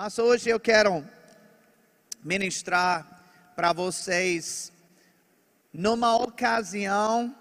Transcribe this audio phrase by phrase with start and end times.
[0.00, 1.04] Mas hoje eu quero
[2.22, 3.20] ministrar
[3.56, 4.70] para vocês
[5.72, 7.34] numa ocasião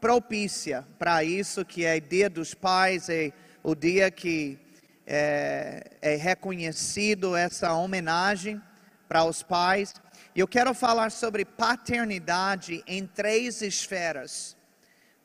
[0.00, 4.58] propícia para isso, que é Dia dos Pais, é o dia que
[5.06, 8.60] é, é reconhecido essa homenagem
[9.08, 9.94] para os pais.
[10.34, 14.56] E eu quero falar sobre paternidade em três esferas,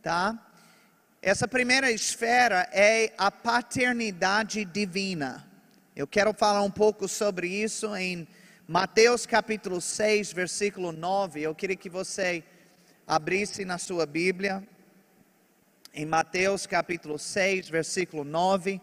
[0.03, 0.37] tá?
[1.19, 5.54] Essa primeira esfera é a paternidade divina.
[5.95, 8.27] Eu quero falar um pouco sobre isso em
[8.67, 11.41] Mateus capítulo 6, versículo 9.
[11.41, 12.43] Eu queria que você
[13.07, 14.61] abrisse na sua Bíblia,
[15.93, 18.81] em Mateus capítulo 6, versículo 9,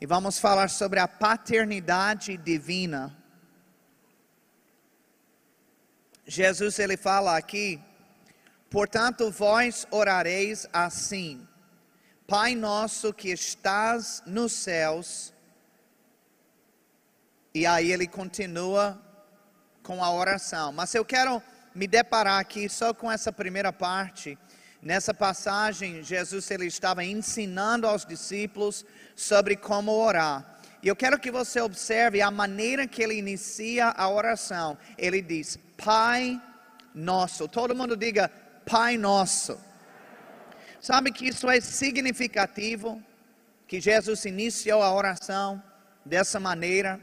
[0.00, 3.14] e vamos falar sobre a paternidade divina.
[6.26, 7.78] Jesus ele fala aqui,
[8.70, 11.46] portanto vós orareis assim:
[12.26, 15.35] Pai nosso que estás nos céus,
[17.56, 19.00] e aí ele continua
[19.82, 20.72] com a oração.
[20.72, 21.42] Mas eu quero
[21.74, 24.36] me deparar aqui só com essa primeira parte.
[24.82, 30.60] Nessa passagem, Jesus ele estava ensinando aos discípulos sobre como orar.
[30.82, 34.76] E eu quero que você observe a maneira que ele inicia a oração.
[34.98, 36.38] Ele diz: Pai
[36.94, 37.48] nosso.
[37.48, 38.30] Todo mundo diga:
[38.66, 39.58] Pai nosso.
[40.78, 43.02] Sabe que isso é significativo?
[43.66, 45.62] Que Jesus iniciou a oração
[46.04, 47.00] dessa maneira.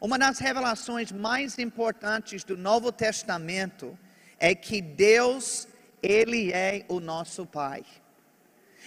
[0.00, 3.98] Uma das revelações mais importantes do Novo Testamento
[4.38, 5.66] é que Deus,
[6.00, 7.84] Ele é o nosso Pai.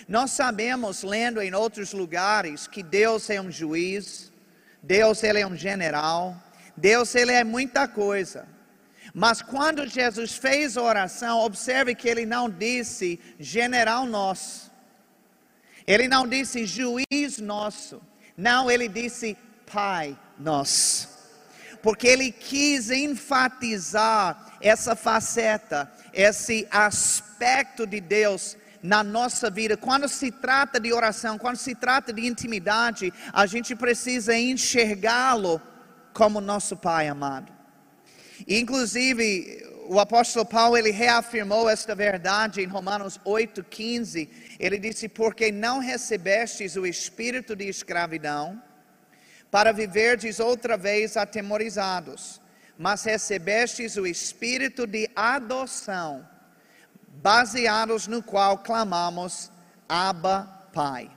[0.07, 4.31] Nós sabemos, lendo em outros lugares, que Deus é um juiz,
[4.81, 6.35] Deus ele é um general,
[6.75, 8.47] Deus ele é muita coisa.
[9.13, 14.71] Mas quando Jesus fez a oração, observe que ele não disse general nosso,
[15.85, 18.01] ele não disse juiz nosso,
[18.37, 19.37] não, ele disse
[19.71, 21.09] Pai nosso.
[21.81, 29.77] Porque ele quis enfatizar essa faceta, esse aspecto de Deus na nossa vida.
[29.77, 35.61] Quando se trata de oração, quando se trata de intimidade, a gente precisa enxergá-lo
[36.13, 37.51] como nosso Pai amado.
[38.47, 44.29] Inclusive, o apóstolo Paulo ele reafirmou esta verdade em Romanos 8:15.
[44.59, 48.61] Ele disse: "Porque não recebestes o espírito de escravidão
[49.51, 52.41] para viverdes outra vez atemorizados,
[52.77, 56.27] mas recebestes o espírito de adoção,
[57.21, 59.51] baseados no qual clamamos:
[59.87, 61.11] Abba, Pai."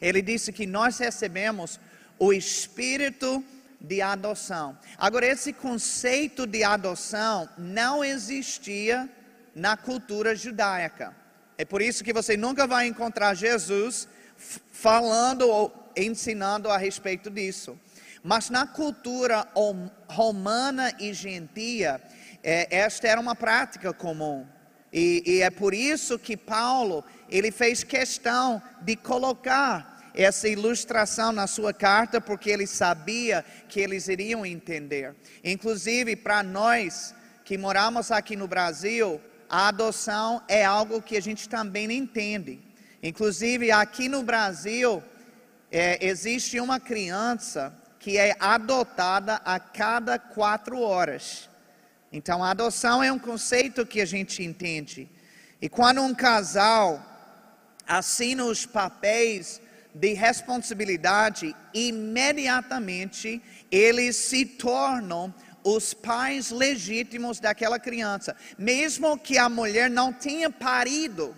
[0.00, 1.78] Ele disse que nós recebemos
[2.18, 4.76] o espírito de de adoção.
[4.96, 9.08] Agora, esse conceito de adoção não existia
[9.54, 11.14] na cultura judaica.
[11.56, 14.08] É por isso que você nunca vai encontrar Jesus
[14.38, 17.78] falando ou ensinando a respeito disso.
[18.22, 19.46] Mas na cultura
[20.08, 22.00] romana e gentia,
[22.42, 24.46] é, esta era uma prática comum.
[24.92, 31.46] E, e é por isso que Paulo ele fez questão de colocar essa ilustração na
[31.46, 35.14] sua carta, porque ele sabia que eles iriam entender.
[35.44, 41.48] Inclusive, para nós que moramos aqui no Brasil, a adoção é algo que a gente
[41.48, 42.67] também entende.
[43.02, 45.02] Inclusive, aqui no Brasil,
[45.70, 51.48] é, existe uma criança que é adotada a cada quatro horas.
[52.12, 55.08] Então, a adoção é um conceito que a gente entende.
[55.60, 57.04] E quando um casal
[57.86, 59.60] assina os papéis
[59.94, 65.32] de responsabilidade, imediatamente eles se tornam
[65.62, 71.36] os pais legítimos daquela criança, mesmo que a mulher não tenha parido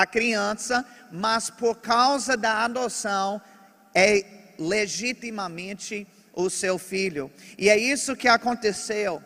[0.00, 3.42] a criança, mas por causa da adoção
[3.92, 4.24] é
[4.56, 7.28] legitimamente o seu filho.
[7.58, 9.20] E é isso que aconteceu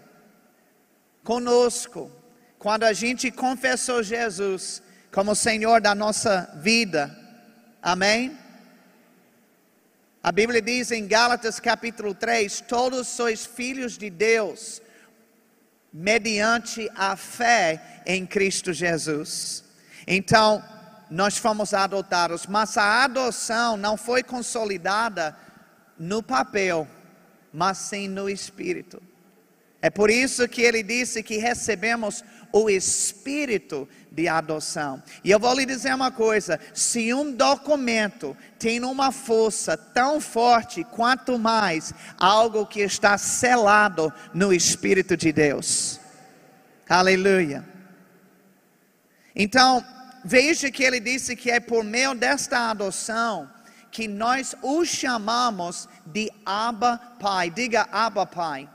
[1.23, 2.11] conosco
[2.59, 7.15] quando a gente confessou Jesus como Senhor da nossa vida.
[7.83, 8.39] Amém?
[10.23, 14.81] A Bíblia diz em Gálatas capítulo 3: Todos sois filhos de Deus,
[15.93, 19.62] mediante a fé em Cristo Jesus.
[20.07, 20.63] Então,
[21.11, 25.37] nós fomos adotados, mas a adoção não foi consolidada
[25.99, 26.89] no papel,
[27.53, 29.03] mas sim no espírito.
[29.81, 35.03] É por isso que ele disse que recebemos o espírito de adoção.
[35.25, 40.85] E eu vou lhe dizer uma coisa: se um documento tem uma força tão forte,
[40.85, 45.99] quanto mais algo que está selado no Espírito de Deus.
[46.89, 47.72] Aleluia.
[49.35, 49.85] Então,
[50.25, 53.51] veja que ele disse que é por meio desta adoção
[53.91, 57.51] que nós o chamamos de Abba Pai.
[57.51, 58.69] Diga Abba Pai.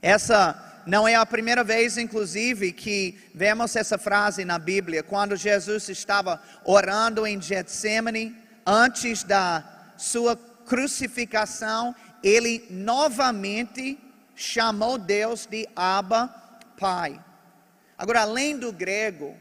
[0.00, 5.02] Essa não é a primeira vez, inclusive, que vemos essa frase na Bíblia.
[5.02, 8.34] Quando Jesus estava orando em Getsemane,
[8.66, 9.62] antes da
[9.98, 10.34] sua
[10.64, 13.98] crucificação, ele novamente
[14.34, 16.28] chamou Deus de Abba
[16.78, 17.22] Pai.
[18.00, 19.36] Agora, além do grego,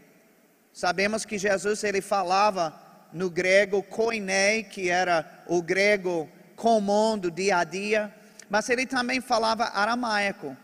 [0.73, 2.77] sabemos que Jesus ele falava
[3.13, 8.13] no grego koiné, que era o grego comum do dia a dia,
[8.49, 10.57] mas ele também falava aramaico.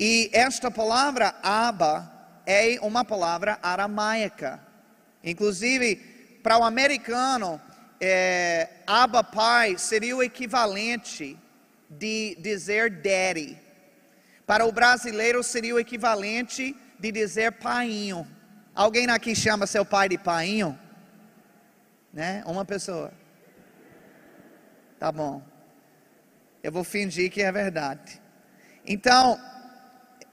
[0.00, 2.10] E esta palavra Abba
[2.46, 4.58] é uma palavra aramaica.
[5.22, 5.96] Inclusive,
[6.42, 7.60] para o americano,
[8.00, 11.36] é, Abba Pai seria o equivalente
[11.90, 13.58] de dizer daddy.
[14.46, 18.26] Para o brasileiro seria o equivalente de dizer painho.
[18.74, 20.78] Alguém aqui chama seu pai de painho?
[22.12, 22.42] Né?
[22.46, 23.12] Uma pessoa.
[24.98, 25.42] Tá bom.
[26.62, 28.20] Eu vou fingir que é verdade.
[28.86, 29.40] Então,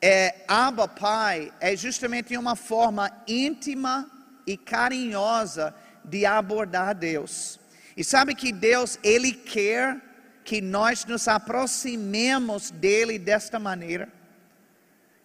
[0.02, 4.10] é, Abba Pai é justamente uma forma íntima
[4.46, 5.74] e carinhosa
[6.04, 7.60] de abordar Deus.
[7.96, 10.02] E sabe que Deus, Ele quer
[10.44, 14.10] que nós nos aproximemos dele desta maneira,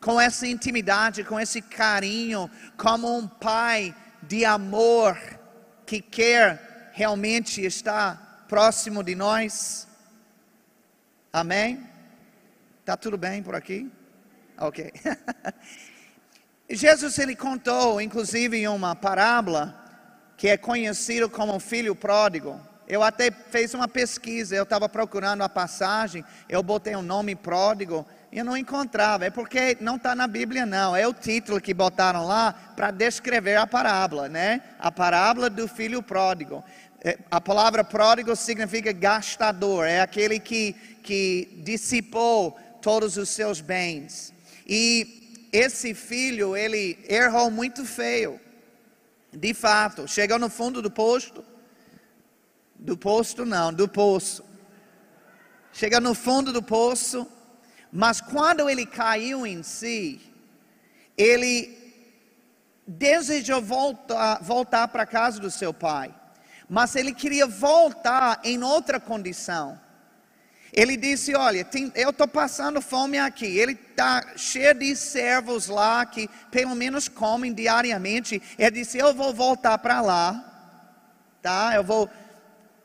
[0.00, 5.18] com essa intimidade, com esse carinho, como um pai de amor
[5.84, 9.88] que quer realmente estar próximo de nós.
[11.32, 11.86] Amém?
[12.84, 13.90] Tá tudo bem por aqui?
[14.58, 14.92] Ok.
[16.70, 19.74] Jesus ele contou, inclusive, uma parábola
[20.36, 22.60] que é conhecido como filho pródigo.
[22.86, 27.34] Eu até fiz uma pesquisa, eu estava procurando a passagem, eu botei o um nome
[27.34, 29.24] pródigo, eu não encontrava.
[29.24, 30.94] É porque não está na Bíblia, não.
[30.94, 34.62] É o título que botaram lá para descrever a parábola, né?
[34.78, 36.62] A parábola do filho pródigo.
[37.00, 44.34] É, a palavra pródigo significa gastador, é aquele que, que dissipou todos os seus bens.
[44.66, 48.40] E esse filho, ele errou muito feio.
[49.32, 51.44] De fato, chegou no fundo do posto,
[52.74, 54.44] do posto não, do poço.
[55.72, 57.28] Chega no fundo do poço,
[57.92, 60.20] mas quando ele caiu em si,
[61.16, 61.76] ele
[62.86, 66.14] desejou voltar, voltar para a casa do seu pai,
[66.68, 69.80] mas ele queria voltar em outra condição.
[70.72, 73.46] Ele disse: Olha, tem, eu estou passando fome aqui.
[73.46, 78.40] Ele está cheio de servos lá que pelo menos comem diariamente.
[78.58, 80.44] Ele disse: Eu vou voltar para lá,
[81.40, 81.72] tá?
[81.74, 82.08] Eu vou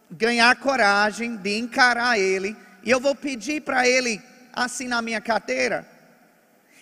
[0.09, 4.21] ganhar coragem de encarar ele, e eu vou pedir para ele
[4.53, 5.87] assinar minha carteira.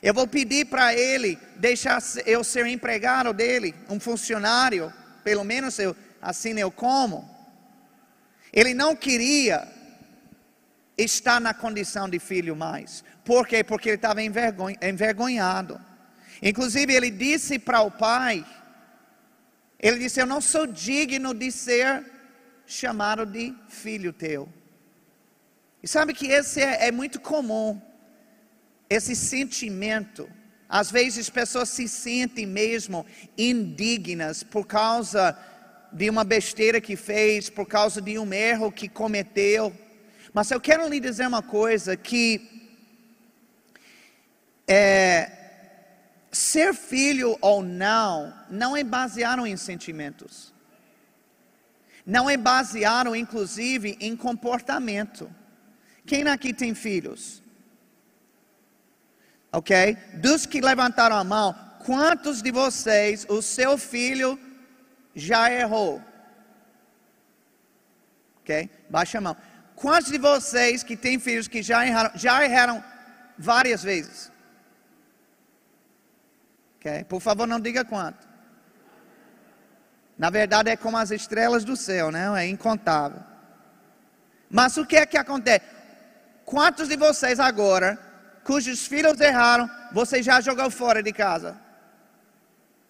[0.02, 4.92] Eu vou pedir para ele deixar eu ser empregado dele, um funcionário,
[5.24, 7.30] pelo menos eu assim eu como.
[8.52, 9.68] Ele não queria
[10.98, 13.04] estar na condição de filho mais.
[13.24, 13.64] Por quê?
[13.64, 15.80] Porque ele estava envergonhado.
[16.42, 18.46] Inclusive ele disse para o pai,
[19.80, 22.04] ele disse: "Eu não sou digno de ser
[22.66, 24.50] chamado de filho teu.
[25.82, 27.82] E sabe que esse é, é muito comum,
[28.90, 30.30] esse sentimento.
[30.70, 33.06] Às vezes pessoas se sentem mesmo
[33.38, 35.38] indignas por causa
[35.92, 39.76] de uma besteira que fez, por causa de um erro que cometeu.
[40.34, 42.50] Mas eu quero lhe dizer uma coisa: que
[44.68, 45.32] é,
[46.32, 50.52] ser filho ou não, não é baseado em sentimentos
[52.06, 55.30] não é baseado, inclusive, em comportamento.
[56.12, 57.42] Quem aqui tem filhos?
[59.50, 59.96] Ok?
[60.16, 64.38] Dos que levantaram a mão, quantos de vocês, o seu filho
[65.16, 66.04] já errou?
[68.42, 68.70] Ok?
[68.90, 69.38] Baixa a mão.
[69.74, 72.84] Quantos de vocês que têm filhos que já erraram, já erraram
[73.38, 74.30] várias vezes?
[76.76, 77.06] Ok?
[77.06, 78.28] Por favor, não diga quanto.
[80.18, 82.28] Na verdade é como as estrelas do céu, né?
[82.44, 83.24] É incontável.
[84.50, 85.80] Mas o que é que acontece?
[86.52, 87.98] Quantos de vocês agora,
[88.44, 91.58] cujos filhos erraram, você já jogou fora de casa?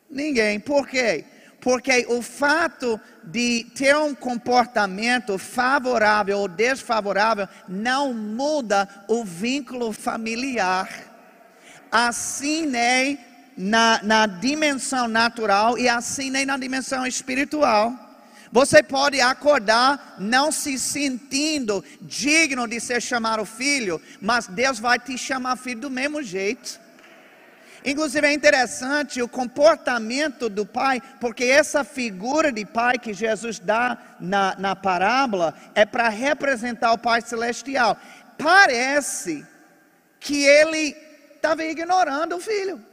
[0.10, 0.60] Ninguém.
[0.60, 1.26] Por quê?
[1.60, 10.90] Porque o fato de ter um comportamento favorável ou desfavorável não muda o vínculo familiar.
[11.92, 13.20] Assim, né,
[13.56, 17.94] na, na dimensão natural e assim nem na dimensão espiritual.
[18.52, 25.18] Você pode acordar não se sentindo digno de ser chamado filho, mas Deus vai te
[25.18, 26.80] chamar filho do mesmo jeito.
[27.84, 33.98] Inclusive é interessante o comportamento do pai, porque essa figura de pai que Jesus dá
[34.20, 37.98] na, na parábola é para representar o Pai Celestial.
[38.38, 39.46] Parece
[40.20, 40.96] que ele
[41.36, 42.84] estava ignorando o filho.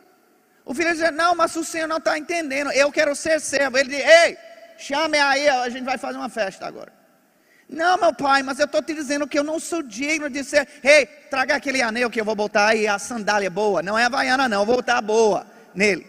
[0.64, 3.76] O filho dizia: Não, mas o senhor não está entendendo, eu quero ser servo.
[3.76, 4.38] Ele diz: Ei,
[4.78, 6.92] chame aí, a gente vai fazer uma festa agora.
[7.68, 10.66] Não, meu pai, mas eu estou te dizendo que eu não sou digno de ser.
[10.82, 13.82] Ei, traga aquele anel que eu vou botar aí, a sandália boa.
[13.82, 16.06] Não é a vaiana, não, eu vou botar boa nele.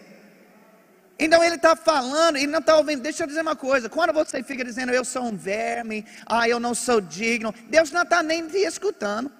[1.18, 3.02] Então ele está falando, ele não está ouvindo.
[3.02, 6.58] Deixa eu dizer uma coisa: quando você fica dizendo eu sou um verme, ah, eu
[6.58, 9.30] não sou digno, Deus não está nem te escutando.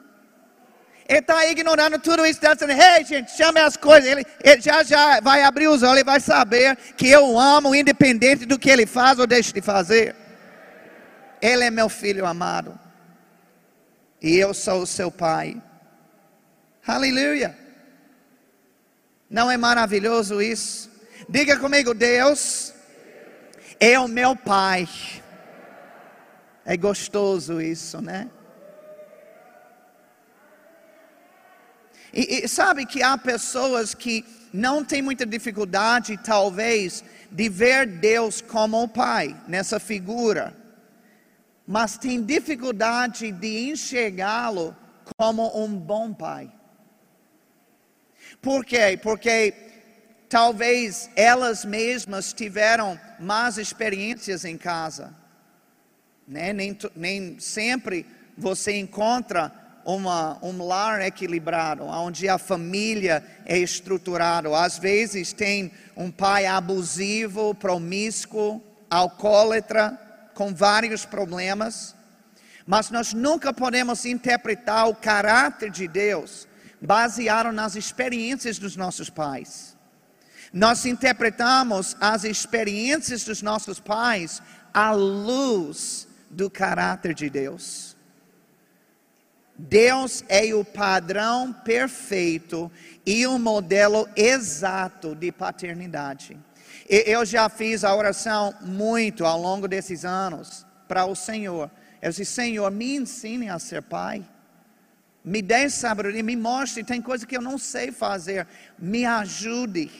[1.11, 4.09] Ele está ignorando tudo isso, está dizendo, hey, gente, chame as coisas.
[4.09, 8.47] Ele, ele, já já vai abrir os olhos e vai saber que eu amo, independente
[8.47, 10.15] do que ele faz ou deixa de fazer.
[11.43, 12.79] Ele é meu filho amado.
[14.23, 15.61] E eu sou o seu pai.
[16.87, 17.59] Aleluia.
[19.29, 20.89] Não é maravilhoso isso?
[21.29, 22.73] Diga comigo, Deus
[23.81, 24.89] é o meu pai.
[26.65, 28.31] É gostoso isso, né?
[32.13, 38.41] E, e, sabe que há pessoas que não têm muita dificuldade, talvez, de ver Deus
[38.41, 40.61] como o Pai, nessa figura
[41.71, 44.77] mas tem dificuldade de enxergá-lo
[45.17, 46.51] como um bom pai.
[48.43, 48.99] Por quê?
[49.01, 49.55] Porque
[50.29, 55.15] talvez elas mesmas tiveram más experiências em casa.
[56.27, 56.53] Né?
[56.53, 58.05] Nem, nem sempre
[58.37, 59.53] você encontra
[59.85, 64.49] uma, um lar equilibrado, onde a família é estruturada.
[64.57, 69.99] Às vezes tem um pai abusivo, promíscuo, alcoólatra
[70.35, 71.95] com vários problemas,
[72.67, 76.49] mas nós nunca podemos interpretar o caráter de Deus
[76.81, 79.77] baseado nas experiências dos nossos pais.
[80.53, 87.90] Nós interpretamos as experiências dos nossos pais à luz do caráter de Deus.
[89.69, 92.73] Deus é o padrão perfeito
[93.05, 96.39] e o modelo exato de paternidade.
[96.89, 101.71] Eu já fiz a oração muito ao longo desses anos para o Senhor.
[102.01, 104.27] Eu disse, Senhor, me ensine a ser pai.
[105.23, 108.47] Me dê sabedoria, me mostre, tem coisa que eu não sei fazer.
[108.79, 109.91] Me ajude.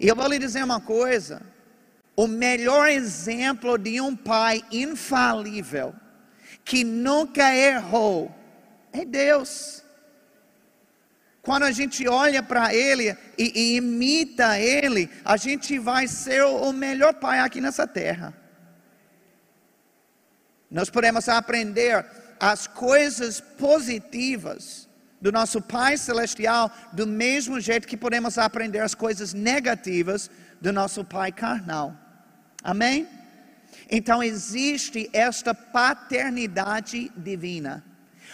[0.00, 1.40] E eu vou lhe dizer uma coisa:
[2.16, 5.94] o melhor exemplo de um pai infalível,
[6.64, 8.34] que nunca errou,
[8.92, 9.82] é Deus.
[11.42, 16.72] Quando a gente olha para Ele e, e, imita Ele, a gente vai ser o,
[16.72, 18.34] melhor pai aqui nessa terra.
[20.70, 22.04] Nós podemos aprender
[22.38, 24.86] as coisas positivas
[25.20, 31.02] do nosso Pai Celestial, do mesmo jeito que podemos aprender as coisas negativas do nosso
[31.02, 31.96] Pai carnal.
[32.62, 33.08] Amém?
[33.90, 37.84] Então existe esta paternidade divina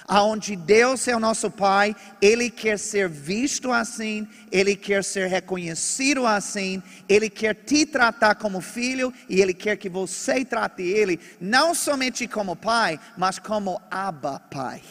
[0.06, 6.26] aonde Deus é o nosso Pai, Ele quer ser visto assim, Ele quer ser reconhecido
[6.26, 11.74] assim, Ele quer te tratar como filho e Ele quer que você trate Ele não
[11.74, 14.82] somente como Pai, mas como Abba Pai.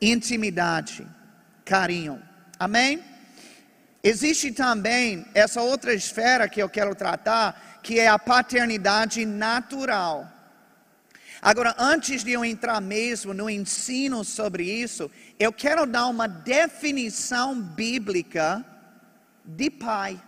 [0.00, 1.06] Intimidade,
[1.64, 2.22] carinho,
[2.58, 3.02] amém?
[4.04, 10.28] Existe também essa outra esfera que eu quero tratar, que é a paternidade natural.
[11.40, 17.62] Agora, antes de eu entrar mesmo no ensino sobre isso, eu quero dar uma definição
[17.62, 18.66] bíblica
[19.44, 20.20] de pai.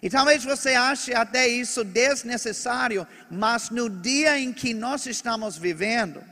[0.00, 6.22] E talvez você ache até isso desnecessário, mas no dia em que nós estamos vivendo,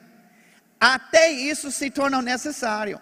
[0.78, 3.00] até isso se torna necessário.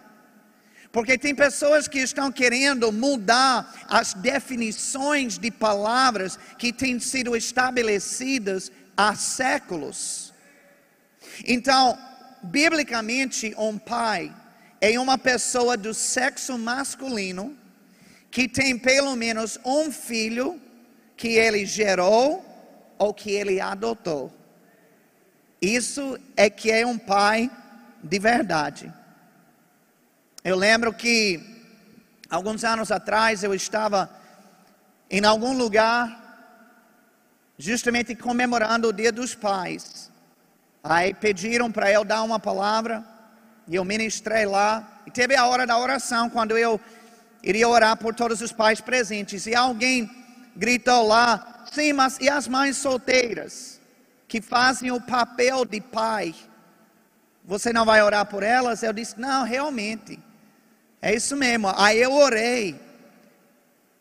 [0.94, 8.70] Porque tem pessoas que estão querendo mudar as definições de palavras que têm sido estabelecidas
[8.96, 10.32] há séculos.
[11.44, 11.98] Então,
[12.44, 14.32] biblicamente, um pai
[14.80, 17.58] é uma pessoa do sexo masculino
[18.30, 20.62] que tem pelo menos um filho
[21.16, 22.44] que ele gerou
[22.96, 24.32] ou que ele adotou.
[25.60, 27.50] Isso é que é um pai
[28.00, 28.94] de verdade.
[30.44, 31.40] Eu lembro que
[32.28, 34.10] alguns anos atrás eu estava
[35.10, 36.20] em algum lugar
[37.58, 40.10] justamente comemorando o Dia dos Pais.
[40.82, 43.02] Aí pediram para eu dar uma palavra,
[43.66, 45.00] e eu ministrei lá.
[45.06, 46.78] E teve a hora da oração, quando eu
[47.42, 49.46] iria orar por todos os pais presentes.
[49.46, 50.10] E alguém
[50.54, 53.80] gritou lá: sim, mas e as mães solteiras,
[54.28, 56.34] que fazem o papel de pai?
[57.46, 58.82] Você não vai orar por elas?
[58.82, 60.22] Eu disse: não, realmente.
[61.04, 61.70] É isso mesmo.
[61.76, 62.80] Aí eu orei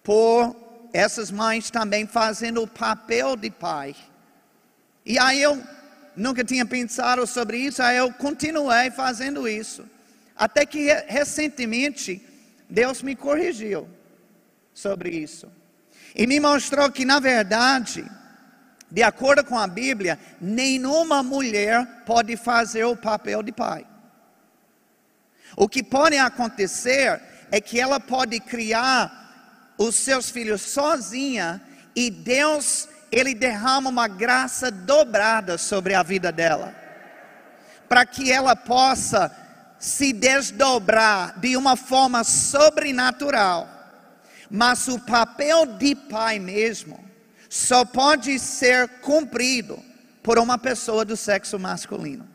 [0.01, 0.55] por
[0.93, 3.93] essas mães também fazendo o papel de pai.
[5.05, 5.61] E aí eu
[6.15, 9.83] nunca tinha pensado sobre isso, aí eu continuei fazendo isso.
[10.33, 12.25] Até que recentemente
[12.69, 13.85] Deus me corrigiu
[14.73, 15.51] sobre isso.
[16.15, 18.09] E me mostrou que, na verdade,
[18.89, 23.85] de acordo com a Bíblia, nenhuma mulher pode fazer o papel de pai.
[25.55, 31.61] O que pode acontecer é que ela pode criar os seus filhos sozinha
[31.95, 36.73] e Deus, ele derrama uma graça dobrada sobre a vida dela.
[37.87, 39.31] Para que ela possa
[39.77, 43.69] se desdobrar de uma forma sobrenatural.
[44.49, 47.03] Mas o papel de pai mesmo
[47.49, 49.77] só pode ser cumprido
[50.23, 52.32] por uma pessoa do sexo masculino.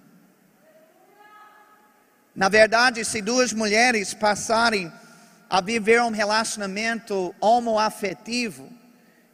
[2.39, 4.93] Na verdade, se duas mulheres passarem
[5.51, 8.71] a viver um relacionamento homoafetivo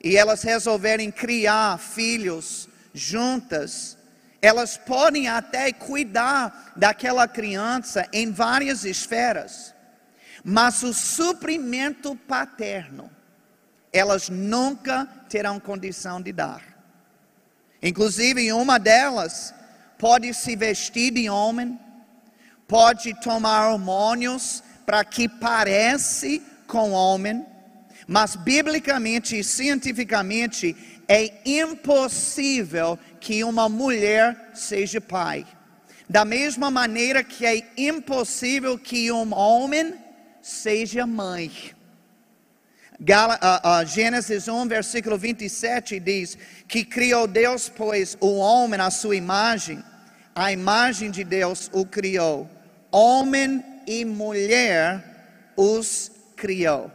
[0.02, 3.98] e elas resolverem criar filhos juntas,
[4.40, 9.74] elas podem até cuidar daquela criança em várias esferas,
[10.42, 13.10] mas o suprimento paterno
[13.92, 16.62] elas nunca terão condição de dar.
[17.82, 19.54] Inclusive, uma delas
[19.98, 21.78] pode se vestir de homem,
[22.66, 27.44] pode tomar hormônios para que parece com homem,
[28.06, 30.76] mas biblicamente e cientificamente
[31.08, 35.46] é impossível que uma mulher seja pai.
[36.08, 39.94] Da mesma maneira que é impossível que um homem
[40.42, 41.50] seja mãe.
[43.00, 48.90] Gal, uh, uh, Gênesis 1, versículo 27 diz: Que criou Deus, pois, o homem à
[48.90, 49.82] sua imagem,
[50.34, 52.50] a imagem de Deus o criou,
[52.90, 56.90] homem e mulher os criou.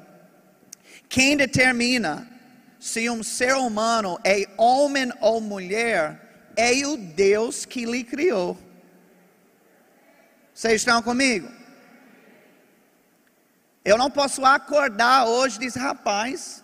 [1.08, 2.28] Quem determina
[2.80, 8.58] se um ser humano é homem ou mulher é o Deus que lhe criou.
[10.54, 11.50] Vocês estão comigo?
[13.84, 16.62] Eu não posso acordar hoje e dizer, rapaz,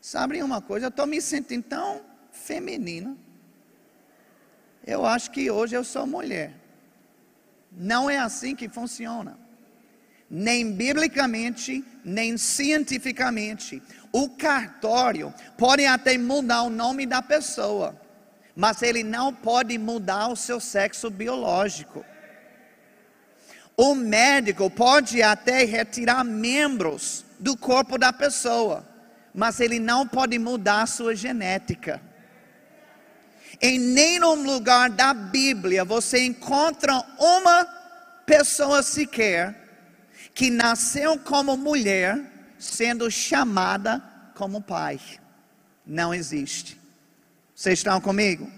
[0.00, 3.16] sabe uma coisa, eu estou me sentindo tão feminina.
[4.88, 6.50] Eu acho que hoje eu sou mulher.
[7.70, 9.38] Não é assim que funciona.
[10.30, 13.82] Nem biblicamente, nem cientificamente.
[14.10, 18.00] O cartório pode até mudar o nome da pessoa,
[18.56, 22.02] mas ele não pode mudar o seu sexo biológico.
[23.76, 28.88] O médico pode até retirar membros do corpo da pessoa,
[29.34, 32.07] mas ele não pode mudar a sua genética.
[33.60, 37.64] Em nenhum lugar da Bíblia você encontra uma
[38.24, 39.68] pessoa sequer
[40.34, 42.20] que nasceu como mulher
[42.58, 44.02] sendo chamada
[44.34, 45.00] como pai.
[45.84, 46.78] Não existe.
[47.54, 48.48] Vocês estão comigo?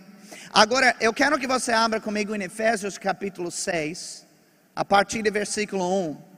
[0.52, 4.26] Agora, eu quero que você abra comigo em Efésios capítulo 6
[4.74, 6.29] a partir do versículo 1.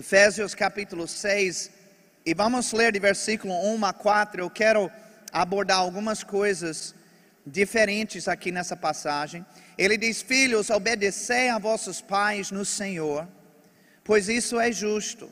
[0.00, 1.70] Efésios capítulo 6,
[2.24, 4.40] e vamos ler de versículo 1 a 4.
[4.40, 4.90] Eu quero
[5.30, 6.94] abordar algumas coisas
[7.44, 9.44] diferentes aqui nessa passagem.
[9.76, 13.28] Ele diz: Filhos, obedecei a vossos pais no Senhor,
[14.02, 15.30] pois isso é justo.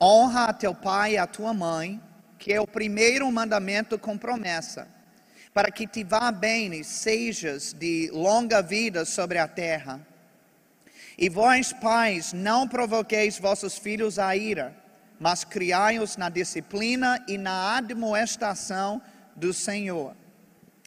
[0.00, 2.00] Honra a teu pai e a tua mãe,
[2.38, 4.86] que é o primeiro mandamento com promessa,
[5.52, 10.00] para que te vá bem e sejas de longa vida sobre a terra.
[11.18, 14.72] E vós, pais, não provoqueis vossos filhos a ira,
[15.18, 19.02] mas criai-os na disciplina e na admoestação
[19.34, 20.14] do Senhor.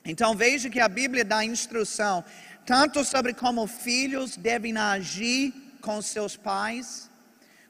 [0.06, 2.24] Então veja que a Bíblia dá instrução
[2.66, 7.10] tanto sobre como filhos devem agir com seus pais,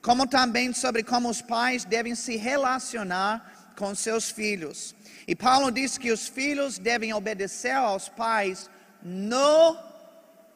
[0.01, 4.93] como também sobre como os pais devem se relacionar com seus filhos.
[5.27, 8.69] E Paulo diz que os filhos devem obedecer aos pais
[9.01, 9.90] no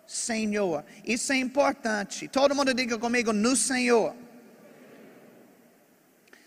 [0.07, 0.85] Senhor.
[1.05, 2.27] Isso é importante.
[2.27, 4.15] Todo mundo diga comigo no Senhor.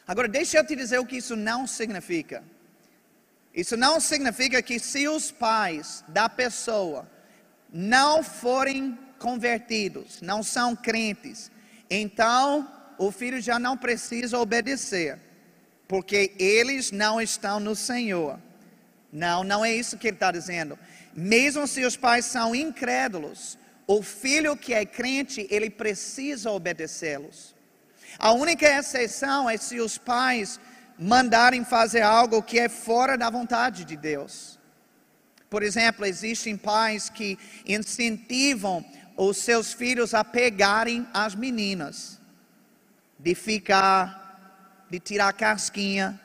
[0.06, 2.42] Agora deixa eu te dizer o que isso não significa.
[3.54, 7.10] Isso não significa que se os pais da pessoa
[7.72, 11.50] não forem convertidos, não são crentes,
[11.90, 15.18] então o filho já não precisa obedecer,
[15.86, 18.38] porque eles não estão no Senhor.
[19.12, 20.78] Não, não é isso que ele está dizendo.
[21.14, 27.54] Mesmo se os pais são incrédulos, o filho que é crente, ele precisa obedecê-los.
[28.18, 30.60] A única exceção é se os pais
[30.98, 34.58] mandarem fazer algo que é fora da vontade de Deus.
[35.48, 38.84] Por exemplo, existem pais que incentivam
[39.16, 42.20] os seus filhos a pegarem as meninas,
[43.18, 46.20] de ficar, de tirar casquinha,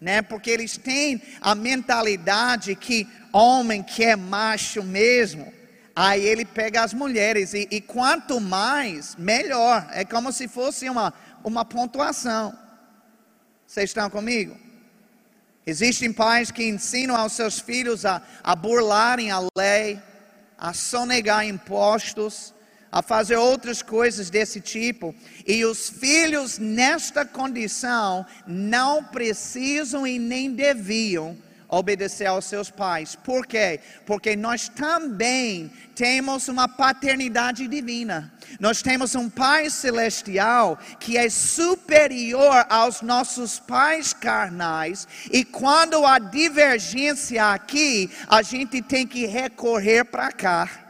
[0.00, 0.22] né?
[0.22, 5.52] Porque eles têm a mentalidade que homem que é macho mesmo,
[5.94, 9.86] Aí ele pega as mulheres, e, e, quanto mais, melhor.
[9.90, 11.12] É como se fosse uma,
[11.44, 12.56] uma pontuação.
[13.66, 14.56] Vocês estão comigo?
[15.66, 20.00] Existem pais que ensinam aos seus filhos a, a burlarem a lei,
[20.56, 22.54] a sonegar impostos,
[22.90, 25.14] a fazer outras coisas desse tipo.
[25.46, 31.36] E os filhos, nesta condição, não precisam e nem deviam
[31.70, 33.14] obedecer aos seus pais.
[33.14, 33.80] Por quê?
[34.04, 38.32] Porque nós também temos uma paternidade divina.
[38.58, 46.18] Nós temos um Pai celestial que é superior aos nossos pais carnais, e quando há
[46.18, 50.89] divergência aqui, a gente tem que recorrer para cá.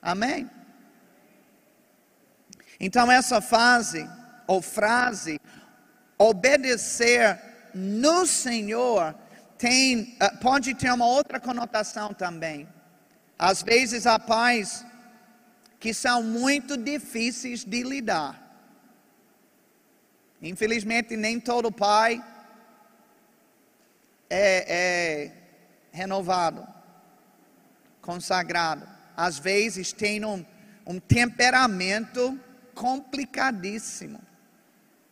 [0.00, 0.50] Amém?
[2.80, 4.08] Então, essa fase,
[4.46, 5.40] ou frase,
[6.16, 7.40] obedecer
[7.74, 9.14] no Senhor
[9.56, 12.68] tem, eh, pode ter uma outra conotação também.
[13.38, 14.84] Às vezes há pais
[15.80, 18.44] que são muito difíceis de lidar.
[20.40, 22.24] Infelizmente, nem todo pai
[24.30, 25.32] é, é
[25.90, 26.66] renovado,
[28.00, 28.97] consagrado.
[29.18, 30.46] Às vezes tem um,
[30.86, 32.38] um temperamento
[32.74, 34.28] complicadíssimo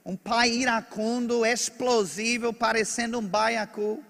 [0.06, 4.00] um pai iracundo, explosivo, parecendo um baiacu,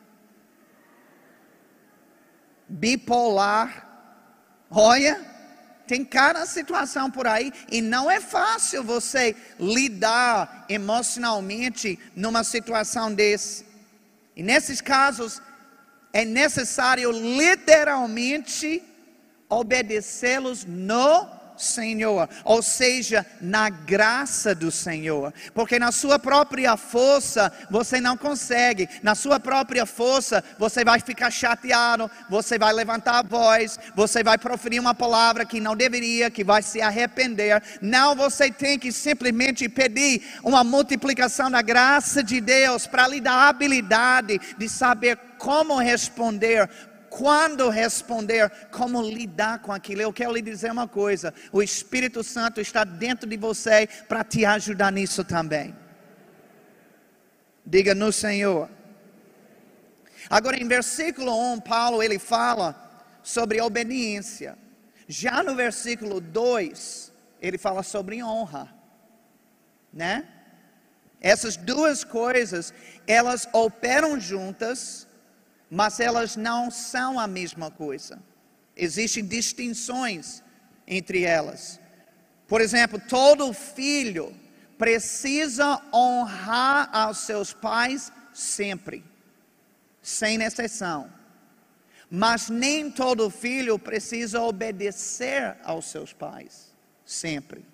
[2.69, 3.89] bipolar.
[4.71, 5.25] Olha,
[5.87, 13.65] tem cada situação por aí e não é fácil você lidar emocionalmente numa situação desse.
[14.37, 15.41] E nesses casos
[16.13, 18.83] é necessário literalmente
[19.49, 28.01] obedecê-los no Senhor, ou seja, na graça do Senhor, porque na sua própria força você
[28.01, 33.79] não consegue, na sua própria força você vai ficar chateado, você vai levantar a voz,
[33.95, 37.63] você vai proferir uma palavra que não deveria, que vai se arrepender.
[37.81, 43.33] Não, você tem que simplesmente pedir uma multiplicação da graça de Deus para lhe dar
[43.33, 46.69] a habilidade de saber como responder
[47.17, 50.03] quando responder, como lidar com aquilo.
[50.03, 54.45] Eu quero lhe dizer uma coisa: o Espírito Santo está dentro de você para te
[54.45, 55.75] ajudar nisso também.
[57.65, 58.69] Diga no Senhor.
[60.29, 62.77] Agora, em versículo 1, Paulo ele fala
[63.23, 64.59] sobre obediência.
[65.09, 68.75] Já no versículo 2, ele fala sobre honra,
[69.91, 70.29] né?
[71.19, 72.75] Essas duas coisas,
[73.07, 75.06] elas operam juntas
[75.71, 78.23] mas elas não são a mesma coisa.
[78.77, 80.43] Existem distinções
[80.87, 81.81] entre elas.
[82.47, 84.35] Por exemplo, todo filho
[84.79, 89.05] precisa honrar aos seus pais sempre,
[90.03, 91.11] sem exceção.
[92.09, 96.73] Mas nem todo filho precisa obedecer aos seus pais,
[97.05, 97.65] sempre.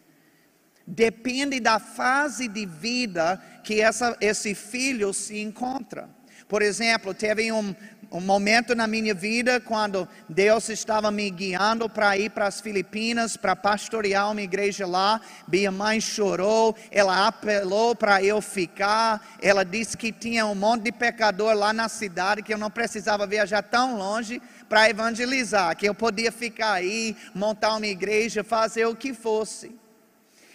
[0.86, 6.08] Depende da fase de vida que essa, esse filho se encontra.
[6.52, 7.74] Por exemplo, teve um,
[8.10, 13.38] um momento na minha vida quando Deus estava me guiando para ir para as Filipinas,
[13.38, 15.18] para pastorear uma igreja lá.
[15.48, 19.38] Minha mãe chorou, ela apelou para eu ficar.
[19.40, 23.26] Ela disse que tinha um monte de pecador lá na cidade, que eu não precisava
[23.26, 24.38] viajar tão longe
[24.68, 29.74] para evangelizar, que eu podia ficar aí, montar uma igreja, fazer o que fosse.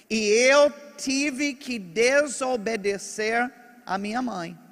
[0.08, 3.52] E eu tive que desobedecer
[3.84, 4.67] a minha mãe.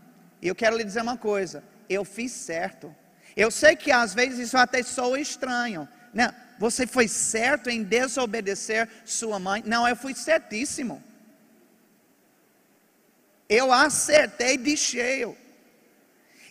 [0.46, 2.96] E eu quero lhe dizer uma coisa: eu fiz certo.
[3.36, 5.90] Eu sei que às vezes isso até soa estranho.
[6.14, 6.36] Não, né?
[6.60, 9.64] você foi certo em desobedecer sua mãe?
[9.66, 11.04] Não, eu fui certíssimo.
[13.50, 15.36] Eu acertei de cheio.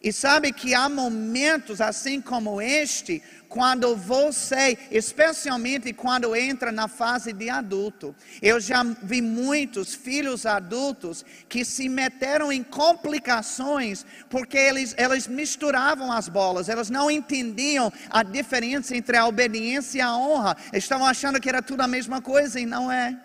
[0.04, 7.32] E sabe que há momentos assim como este, quando você, especialmente quando entra na fase
[7.32, 8.14] de adulto.
[8.42, 16.12] Eu já vi muitos filhos adultos que se meteram em complicações porque eles, eles misturavam
[16.12, 20.54] as bolas, elas não entendiam a diferença entre a obediência e a honra.
[20.70, 23.18] Estavam achando que era tudo a mesma coisa e não é.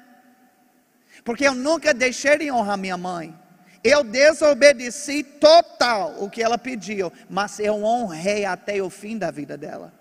[1.26, 3.38] Porque eu nunca deixei de honrar minha mãe.
[3.84, 9.58] Eu desobedeci total o que ela pediu, mas eu honrei até o fim da vida
[9.58, 9.94] dela.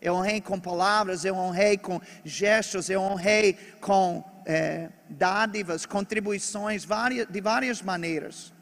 [0.00, 7.26] Eu honrei com palavras, eu honrei com gestos, eu honrei com é, dádivas, contribuições várias,
[7.26, 8.52] de várias maneiras.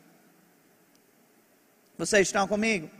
[1.98, 2.90] Vocês estão comigo?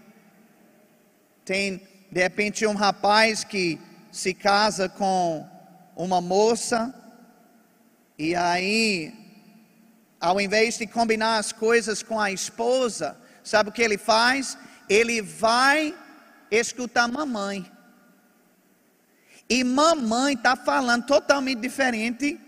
[1.45, 3.81] Tem, de repente, um rapaz que
[4.13, 5.47] se casa com
[5.95, 6.95] uma moça,
[8.19, 9.13] e aí,
[10.21, 14.57] ao invés de combinar as coisas com a esposa, sabe o que ele faz?
[14.89, 15.95] Ele vai
[16.51, 17.71] escutar mamãe.
[19.49, 22.41] E mamãe está falando totalmente diferente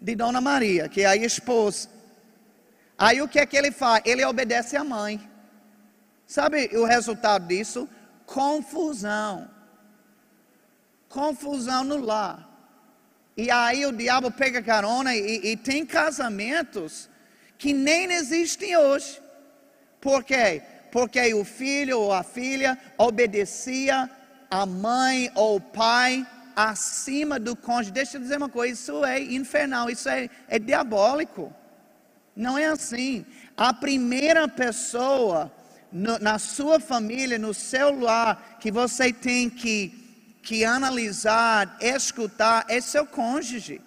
[0.00, 1.88] de Dona Maria, que é a esposa.
[2.98, 4.02] Aí o que é que ele faz?
[4.04, 5.20] Ele obedece à mãe.
[6.26, 7.88] Sabe o resultado disso?
[8.26, 9.50] Confusão.
[11.08, 12.48] Confusão no lar.
[13.36, 17.08] E aí o diabo pega carona e, e tem casamentos
[17.56, 19.20] que nem existem hoje.
[20.00, 20.62] Por quê?
[20.90, 24.10] Porque o filho ou a filha obedecia
[24.50, 27.90] a mãe ou o pai acima do cônjuge.
[27.90, 31.52] Deixa eu dizer uma coisa: isso é infernal, isso é, é diabólico.
[32.36, 33.24] Não é assim.
[33.56, 35.52] A primeira pessoa
[35.90, 40.01] no, na sua família, no seu lar, que você tem que,
[40.42, 43.80] que analisar, escutar, é seu cônjuge.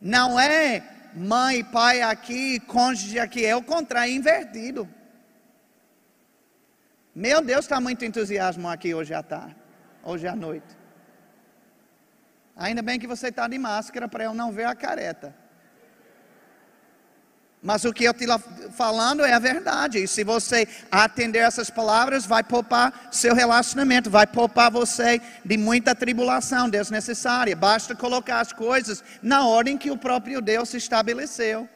[0.00, 0.82] Não é
[1.14, 4.88] mãe pai aqui, cônjuge aqui, é o contrário, é invertido.
[7.14, 9.56] Meu Deus, está muito entusiasmo aqui hoje à tarde,
[10.02, 10.76] hoje à noite.
[12.56, 15.34] Ainda bem que você está de máscara para eu não ver a careta.
[17.64, 18.38] Mas o que eu estou
[18.72, 20.04] falando é a verdade.
[20.04, 25.94] E se você atender essas palavras, vai poupar seu relacionamento, vai poupar você de muita
[25.94, 27.56] tribulação desnecessária.
[27.56, 31.66] Basta colocar as coisas na ordem que o próprio Deus estabeleceu.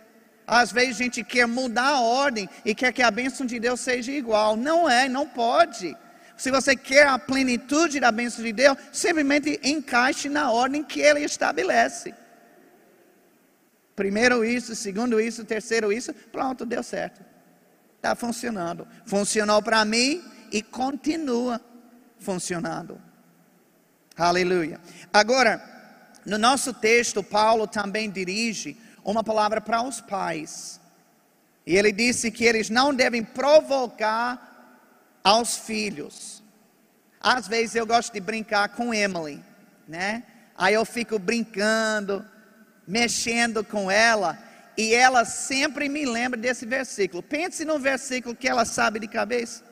[0.46, 3.80] Às vezes a gente quer mudar a ordem e quer que a bênção de Deus
[3.80, 4.58] seja igual.
[4.58, 5.96] Não é, não pode.
[6.36, 11.20] Se você quer a plenitude da bênção de Deus, simplesmente encaixe na ordem que Ele
[11.20, 12.12] estabelece.
[13.98, 17.20] Primeiro isso, segundo isso, terceiro isso, pronto, deu certo.
[17.96, 18.86] Está funcionando.
[19.04, 21.60] Funcionou para mim e continua
[22.20, 23.02] funcionando.
[24.16, 24.80] Aleluia.
[25.12, 25.60] Agora,
[26.24, 30.80] no nosso texto, Paulo também dirige uma palavra para os pais.
[31.66, 34.78] E ele disse que eles não devem provocar
[35.24, 36.40] aos filhos.
[37.20, 39.42] Às vezes eu gosto de brincar com Emily,
[39.88, 40.22] né?
[40.56, 42.24] Aí eu fico brincando,
[42.88, 44.38] mexendo com ela,
[44.74, 47.22] e ela sempre me lembra desse versículo.
[47.22, 49.62] Pense no versículo que ela sabe de cabeça.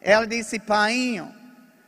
[0.00, 1.34] Ela disse, painho,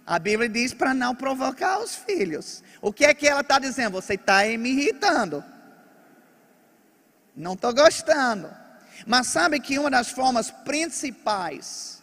[0.07, 2.62] a Bíblia diz para não provocar os filhos.
[2.83, 3.92] O que é que ela está dizendo?
[3.92, 5.42] Você está me irritando.
[7.35, 8.51] Não estou gostando.
[9.07, 12.03] Mas sabe que uma das formas principais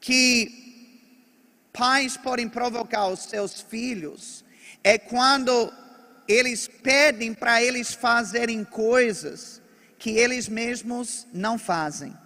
[0.00, 4.44] que pais podem provocar os seus filhos
[4.82, 5.70] é quando
[6.32, 9.60] eles pedem para eles fazerem coisas
[9.98, 12.16] que eles mesmos não fazem.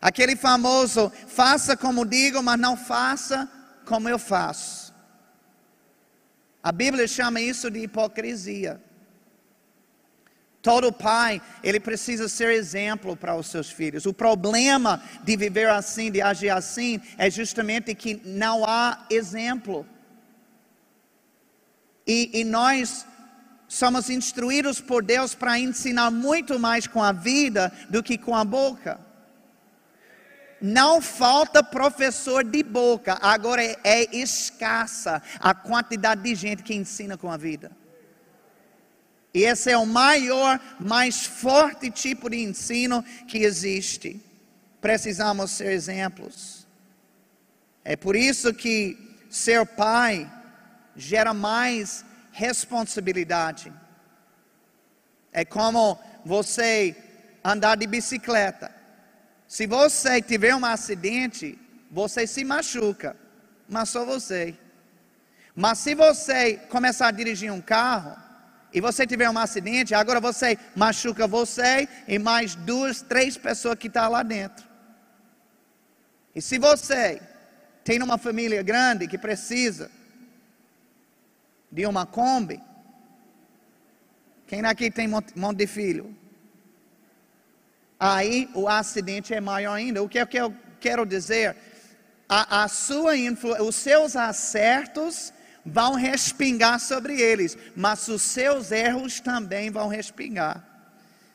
[0.00, 3.50] Aquele famoso, faça como digo, mas não faça
[3.84, 4.94] como eu faço.
[6.62, 8.80] A Bíblia chama isso de hipocrisia.
[10.60, 14.04] Todo pai, ele precisa ser exemplo para os seus filhos.
[14.04, 19.86] O problema de viver assim, de agir assim, é justamente que não há exemplo.
[22.06, 23.04] E, e nós
[23.68, 28.44] somos instruídos por Deus para ensinar muito mais com a vida do que com a
[28.44, 29.00] boca.
[30.60, 37.16] Não falta professor de boca, agora é, é escassa a quantidade de gente que ensina
[37.16, 37.70] com a vida.
[39.34, 44.18] E esse é o maior, mais forte tipo de ensino que existe.
[44.80, 46.66] Precisamos ser exemplos.
[47.84, 48.96] É por isso que
[49.28, 50.30] ser pai
[50.96, 53.72] gera mais responsabilidade.
[55.32, 56.96] É como você
[57.44, 58.74] andar de bicicleta.
[59.46, 61.58] Se você tiver um acidente,
[61.90, 63.16] você se machuca,
[63.68, 64.56] mas só você.
[65.54, 68.16] Mas se você começar a dirigir um carro,
[68.76, 73.86] e você tiver um acidente, agora você machuca você e mais duas, três pessoas que
[73.86, 74.66] estão tá lá dentro.
[76.34, 77.22] E se você
[77.82, 79.90] tem uma família grande que precisa
[81.76, 82.58] de uma Kombi,
[84.46, 86.16] quem aqui tem um monte de filho?
[88.00, 90.02] Aí o acidente é maior ainda.
[90.02, 91.54] O que, é que eu quero dizer?
[92.26, 93.12] A, a sua
[93.60, 95.34] os seus acertos
[95.66, 100.64] vão respingar sobre eles, mas os seus erros também vão respingar.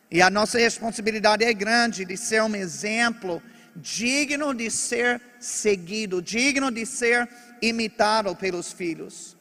[0.10, 3.43] E a nossa responsabilidade é grande de ser um exemplo
[3.75, 7.30] digno de ser seguido, digno de ser
[7.62, 9.38] imitado pelos filhos,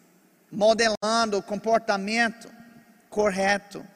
[0.51, 2.51] modelando o comportamento
[3.09, 3.87] correto.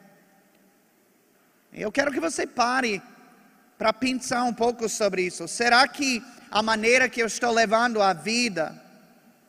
[1.73, 3.01] Eu quero que você pare
[3.77, 5.47] para pensar um pouco sobre isso.
[5.47, 8.81] Será que a maneira que eu estou levando a vida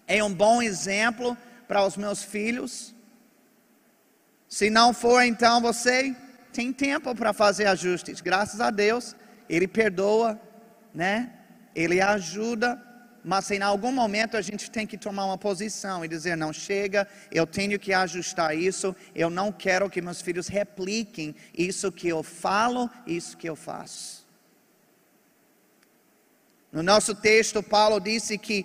[0.06, 1.36] é um bom exemplo
[1.68, 2.94] para os meus filhos?
[4.48, 6.16] Se não for, então você
[6.52, 8.20] tem tempo para fazer ajustes.
[8.20, 9.14] Graças a Deus,
[9.48, 10.40] Ele perdoa,
[10.94, 11.32] né?
[11.74, 12.82] Ele ajuda,
[13.28, 17.08] mas em algum momento a gente tem que tomar uma posição e dizer: não chega,
[17.32, 22.22] eu tenho que ajustar isso, eu não quero que meus filhos repliquem isso que eu
[22.22, 24.24] falo, isso que eu faço.
[26.70, 28.64] No nosso texto, Paulo disse que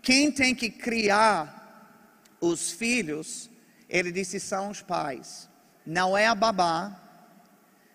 [0.00, 2.08] quem tem que criar
[2.40, 3.50] os filhos,
[3.86, 5.46] ele disse, são os pais.
[5.84, 6.98] Não é a babá,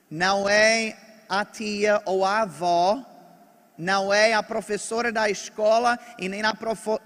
[0.07, 0.95] não é
[1.27, 3.14] a tia ou a avó,
[3.77, 6.55] não é a professora da escola e nem a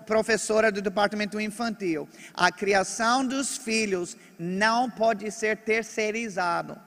[0.05, 2.07] professora do departamento infantil.
[2.33, 6.77] A criação dos filhos não pode ser terceirizado.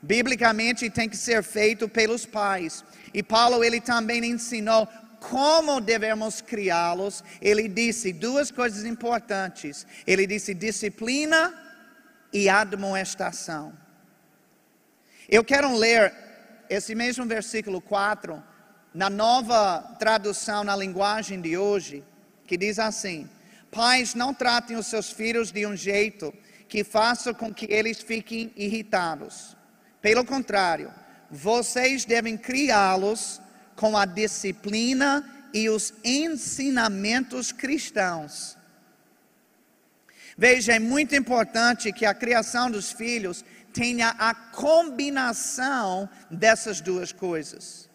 [0.00, 2.84] Biblicamente tem que ser feito pelos pais.
[3.14, 4.88] E Paulo ele também ensinou
[5.20, 7.22] como devemos criá-los.
[7.40, 9.86] Ele disse duas coisas importantes.
[10.04, 11.54] Ele disse disciplina
[12.32, 13.72] e admoestação.
[15.28, 16.12] Eu quero ler
[16.68, 18.42] esse mesmo versículo 4
[18.94, 22.04] na nova tradução na linguagem de hoje,
[22.46, 23.28] que diz assim:
[23.70, 26.32] Pais, não tratem os seus filhos de um jeito
[26.68, 29.56] que faça com que eles fiquem irritados.
[30.00, 30.92] Pelo contrário,
[31.30, 33.40] vocês devem criá-los
[33.76, 38.56] com a disciplina e os ensinamentos cristãos.
[40.36, 47.88] Veja, é muito importante que a criação dos filhos tenha a combinação dessas duas coisas.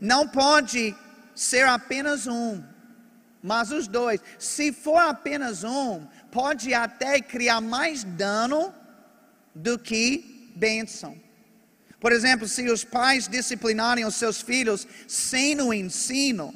[0.00, 0.94] Não pode
[1.34, 2.62] ser apenas um,
[3.42, 4.20] mas os dois.
[4.38, 8.74] Se for apenas um, pode até criar mais dano
[9.54, 11.16] do que bênção.
[12.00, 16.54] Por exemplo, se os pais disciplinarem os seus filhos sem o ensino,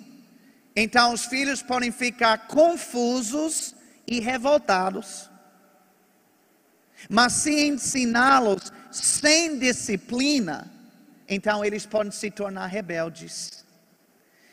[0.77, 3.75] então os filhos podem ficar confusos
[4.07, 5.31] e revoltados.
[7.09, 10.71] Mas se ensiná-los sem disciplina,
[11.31, 13.65] então eles podem se tornar rebeldes.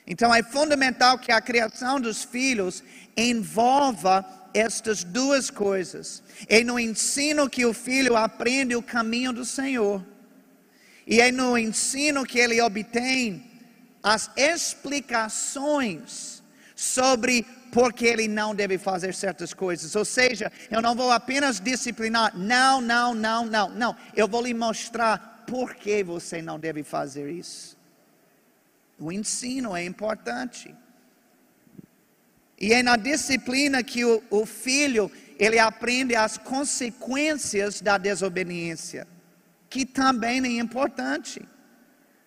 [0.06, 2.84] Então é fundamental que a criação dos filhos
[3.18, 6.22] envolva estas duas coisas.
[6.48, 10.06] É no ensino que o filho aprende o caminho do Senhor.
[11.06, 13.44] E é no ensino que ele obtém
[14.04, 16.44] as explicações
[16.76, 19.96] sobre por que ele não deve fazer certas coisas.
[19.96, 23.96] Ou seja, eu não vou apenas disciplinar, não, não, não, não, não.
[24.16, 27.78] Eu vou lhe mostrar por que você não deve fazer isso.
[29.00, 30.76] O ensino é importante.
[32.60, 39.08] E é na disciplina que o, o filho ele aprende as consequências da desobediência,
[39.70, 41.48] que também é importante.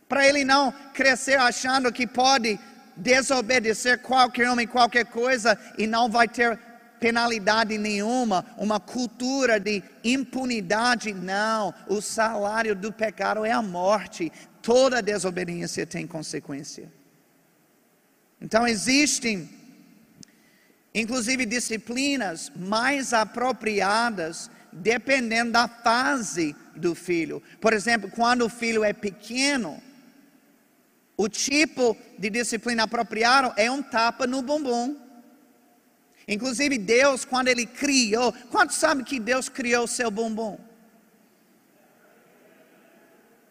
[0.08, 2.58] Para ele não crescer achando que pode
[2.96, 6.58] desobedecer qualquer homem, qualquer coisa e não vai ter
[7.00, 11.74] penalidade nenhuma, uma cultura de impunidade, não.
[11.88, 14.30] O salário do pecado é a morte.
[14.60, 16.92] Toda desobediência tem consequência.
[18.40, 19.50] Então existem,
[20.94, 27.42] inclusive, disciplinas mais apropriadas dependendo da fase do filho.
[27.60, 29.82] Por exemplo, quando o filho é pequeno,
[31.16, 34.96] o tipo de disciplina apropriada é um tapa no bumbum.
[36.26, 40.58] Inclusive Deus, quando Ele criou, quantos sabem que Deus criou o seu bumbum?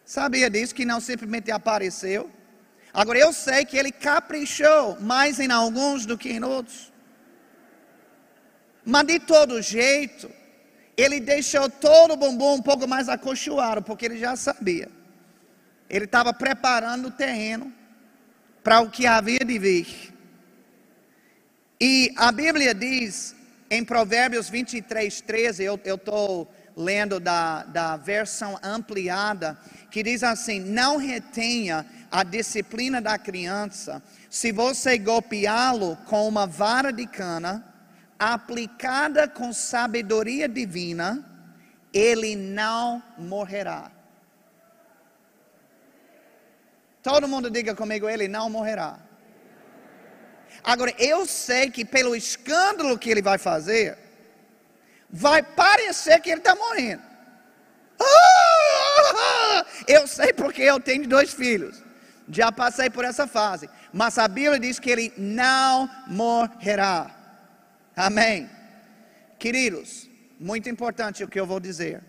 [0.06, 2.32] Sabia disso que não simplesmente apareceu?
[2.94, 6.92] Agora eu sei que Ele caprichou mais em alguns do que em outros.
[8.84, 10.32] Mas de todo jeito,
[10.98, 14.90] Ele deixou todo o bumbum um pouco mais acolchoado, porque Ele já sabia.
[15.90, 17.74] Ele estava preparando o terreno
[18.64, 20.09] para o que havia de vir.
[21.82, 23.34] E a Bíblia diz
[23.72, 29.58] em Provérbios 23, 13, eu estou lendo da, da versão ampliada,
[29.90, 36.92] que diz assim: Não retenha a disciplina da criança, se você golpeá-lo com uma vara
[36.92, 37.66] de cana,
[38.18, 41.26] aplicada com sabedoria divina,
[41.94, 43.90] ele não morrerá.
[47.02, 49.09] Todo mundo diga comigo: ele não morrerá.
[50.64, 53.98] Agora, eu sei que pelo escândalo que ele vai fazer,
[55.10, 57.02] vai parecer que ele está morrendo.
[58.02, 59.66] Ah!
[59.88, 61.84] Eu sei porque eu tenho dois filhos.
[62.30, 63.70] Já passei por essa fase.
[63.92, 67.12] Mas a Bíblia diz que ele não morrerá.
[67.96, 68.50] Amém.
[69.38, 70.08] Queridos,
[70.40, 72.04] muito importante o que eu vou dizer.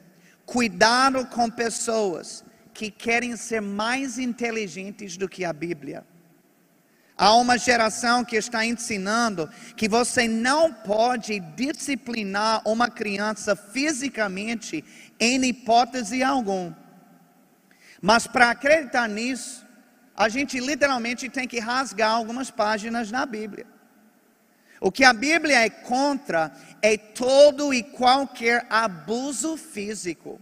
[0.44, 2.44] Cuidado com pessoas
[2.74, 6.04] que querem ser mais inteligentes do que a Bíblia.
[7.22, 9.46] Há uma geração que está ensinando
[9.76, 14.82] que você não pode disciplinar uma criança fisicamente
[15.20, 16.74] em hipótese alguma.
[18.00, 19.66] Mas para acreditar nisso,
[20.16, 23.66] a gente literalmente tem que rasgar algumas páginas na Bíblia.
[24.80, 26.50] O que a Bíblia é contra
[26.80, 30.40] é todo e qualquer abuso físico.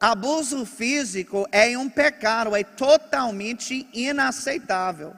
[0.00, 5.14] Abuso físico é um pecado, é totalmente inaceitável.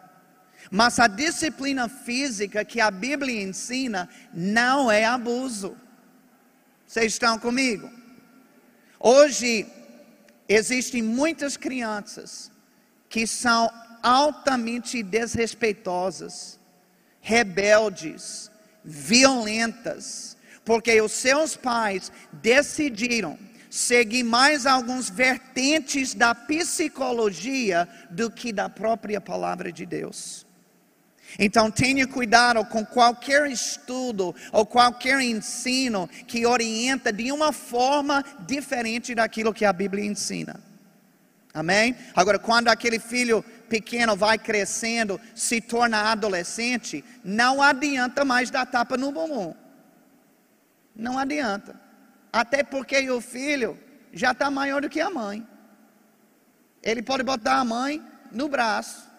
[0.75, 5.77] Mas a disciplina física que a Bíblia ensina não é abuso.
[6.87, 7.91] Vocês estão comigo?
[8.99, 9.66] Hoje
[10.49, 12.51] existem muitas crianças
[13.07, 13.70] que são
[14.03, 16.59] altamente desrespeitosas,
[17.20, 18.51] rebeldes,
[18.83, 28.70] violentas, porque os seus pais decidiram seguir mais alguns vertentes da psicologia do que da
[28.70, 30.47] própria palavra de Deus.
[31.39, 39.14] Então tenha cuidado com qualquer estudo ou qualquer ensino que orienta de uma forma diferente
[39.14, 40.61] daquilo que a Bíblia ensina.
[41.55, 41.95] Amém?
[42.14, 48.97] Agora, quando aquele filho pequeno vai crescendo, se torna adolescente, não adianta mais dar tapa
[48.97, 49.55] no bumbum.
[50.95, 51.78] Não adianta.
[52.33, 53.78] Até porque o filho
[54.12, 55.47] já está maior do que a mãe.
[56.83, 59.11] Ele pode botar a mãe no braço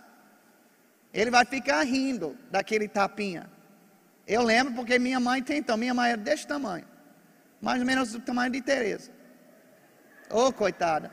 [1.14, 3.50] ele vai ficar rindo daquele tapinha.
[4.26, 6.86] Eu lembro porque minha mãe tem então, minha mãe era desse tamanho.
[7.62, 9.12] Mais ou menos do tamanho de Tereza.
[10.30, 11.12] Ô oh, coitada.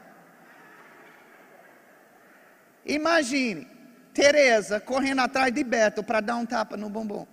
[2.86, 3.68] Imagine
[4.14, 7.26] Tereza correndo atrás de Beto para dar um tapa no bumbum.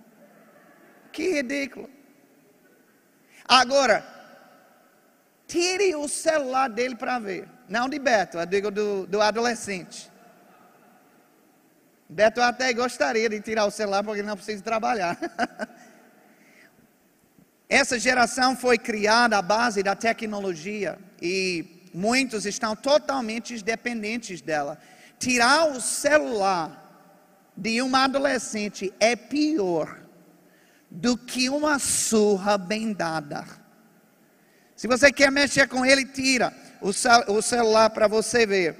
[1.10, 1.88] Que ridículo.
[3.46, 4.04] Agora,
[5.46, 7.48] tire o celular dele para ver.
[7.68, 10.10] Não de Beto, eu digo do, do adolescente.
[12.08, 15.18] Beto até gostaria de tirar o celular porque ele não precisa trabalhar.
[17.68, 24.78] Essa geração foi criada à base da tecnologia e muitos estão totalmente dependentes dela.
[25.18, 26.86] Tirar o celular
[27.54, 30.00] de um adolescente é pior
[30.90, 33.44] do que uma surra bem dada.
[34.74, 38.76] Se você quer mexer com ele, tira o celular para você ver.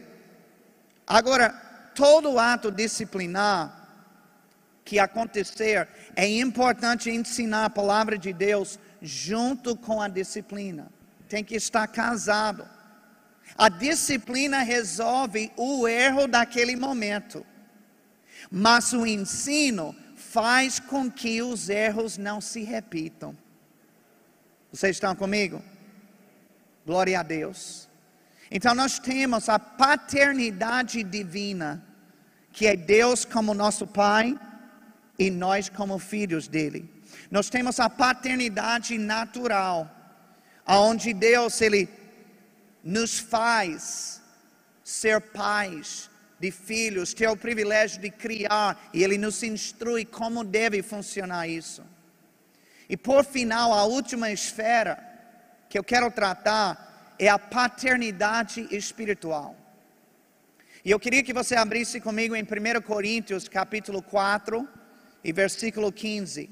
[1.06, 1.67] Agora,
[1.98, 3.74] todo ato disciplinar
[4.84, 10.92] que acontecer, é importante ensinar a palavra de Deus junto com a disciplina.
[11.28, 12.66] Tem que estar casado.
[13.56, 17.44] A disciplina resolve o erro daquele momento,
[18.48, 23.36] mas o ensino faz com que os erros não se repitam.
[24.72, 25.60] Vocês estão comigo?
[26.86, 27.88] Glória a Deus.
[28.50, 31.87] Então nós temos a paternidade divina
[32.58, 34.36] que é Deus como nosso Pai
[35.16, 36.92] e nós como filhos dele.
[37.30, 39.88] Nós temos a paternidade natural,
[40.66, 41.88] aonde Deus ele
[42.82, 44.20] nos faz
[44.82, 50.82] ser pais de filhos, ter o privilégio de criar e ele nos instrui como deve
[50.82, 51.84] funcionar isso.
[52.88, 54.98] E por final, a última esfera
[55.68, 59.54] que eu quero tratar é a paternidade espiritual.
[60.84, 64.66] E eu queria que você abrisse comigo em 1 Coríntios, capítulo 4
[65.24, 66.48] e versículo 15.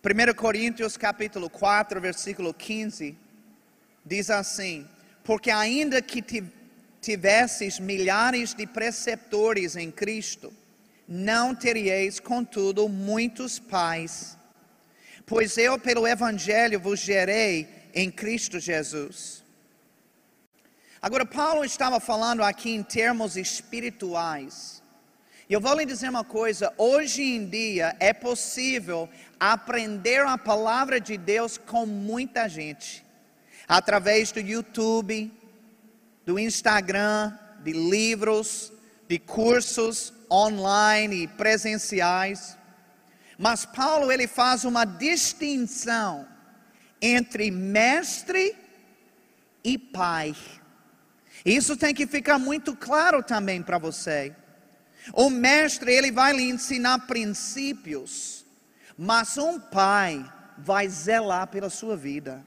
[0.00, 3.16] Primeiro Coríntios capítulo 4, versículo 15,
[4.04, 4.86] diz assim:
[5.24, 6.22] porque ainda que
[7.00, 10.52] tivesses milhares de preceptores em Cristo,
[11.08, 14.36] não teríeis, contudo, muitos pais.
[15.26, 19.42] Pois eu, pelo Evangelho, vos gerei em Cristo Jesus.
[21.00, 24.82] Agora, Paulo estava falando aqui em termos espirituais.
[25.48, 29.08] E eu vou lhe dizer uma coisa: hoje em dia é possível
[29.38, 33.03] aprender a palavra de Deus com muita gente
[33.68, 35.32] através do YouTube,
[36.24, 38.72] do Instagram, de livros,
[39.08, 42.56] de cursos online e presenciais.
[43.38, 46.26] Mas Paulo ele faz uma distinção
[47.00, 48.56] entre mestre
[49.62, 50.34] e pai.
[51.44, 54.34] Isso tem que ficar muito claro também para você.
[55.12, 58.46] O mestre, ele vai lhe ensinar princípios,
[58.96, 60.24] mas um pai
[60.56, 62.44] vai zelar pela sua vida.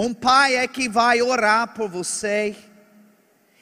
[0.00, 2.54] Um pai é que vai orar por você,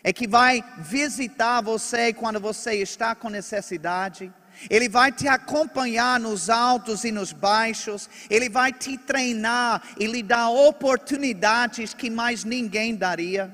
[0.04, 4.30] é que vai visitar você quando você está com necessidade.
[4.68, 10.22] Ele vai te acompanhar nos altos e nos baixos, ele vai te treinar e lhe
[10.22, 13.50] dar oportunidades que mais ninguém daria.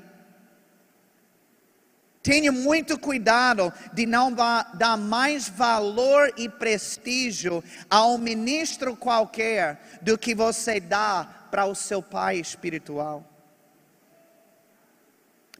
[2.23, 10.17] Tenha muito cuidado de não dar mais valor e prestígio a um ministro qualquer do
[10.17, 13.29] que você dá para o seu pai espiritual.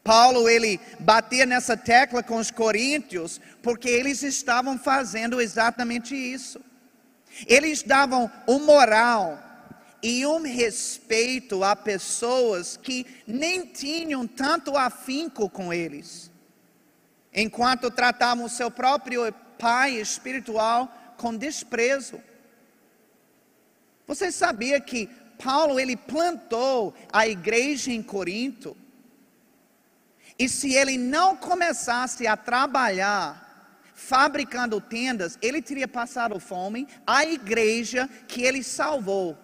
[0.06, 6.62] Paulo ele batia nessa tecla com os coríntios porque eles estavam fazendo exatamente isso.
[7.46, 9.38] Eles davam um moral
[10.02, 16.32] e um respeito a pessoas que nem tinham tanto afinco com eles
[17.34, 22.22] enquanto tratavam o seu próprio pai espiritual com desprezo.
[24.06, 25.08] Você sabia que
[25.42, 28.76] Paulo ele plantou a igreja em Corinto?
[30.38, 33.42] E se ele não começasse a trabalhar
[33.94, 36.88] fabricando tendas, ele teria passado fome.
[37.06, 39.38] A igreja que ele salvou,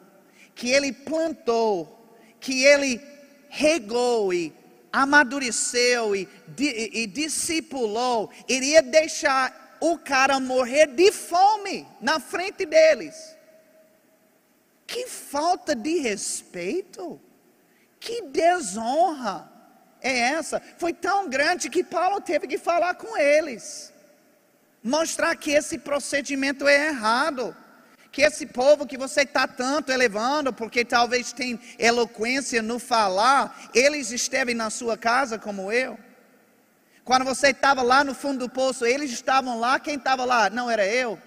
[0.54, 3.02] que ele plantou, que ele
[3.50, 4.54] regou e
[4.92, 6.28] amadureceu e,
[6.58, 13.36] e, e discipulou, iria deixar o cara morrer de fome na frente deles.
[14.86, 17.22] Que falta de respeito,
[18.00, 19.50] que desonra
[20.02, 20.62] é essa?
[20.78, 23.94] Foi tão grande que Paulo teve que falar com eles,
[24.84, 27.56] mostrar que esse procedimento é errado
[28.12, 34.12] que esse povo que você está tanto elevando, porque talvez tem eloquência no falar, eles
[34.12, 35.98] esteve na sua casa como eu.
[37.04, 40.50] Quando você estava lá no fundo do poço, eles estavam lá, quem estava lá?
[40.50, 41.20] Não era eu.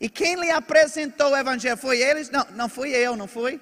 [0.00, 2.30] E quem lhe apresentou o evangelho foi eles?
[2.30, 3.60] Não, não fui eu, não foi?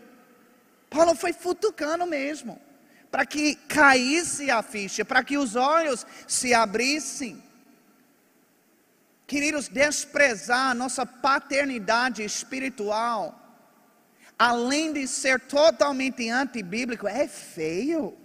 [0.91, 2.61] Paulo foi futucando mesmo,
[3.11, 7.43] para que caísse a ficha, para que os olhos se abrissem.
[9.35, 13.37] Queridos, desprezar a nossa paternidade espiritual,
[14.39, 18.17] além de ser totalmente antibíblico, é feio.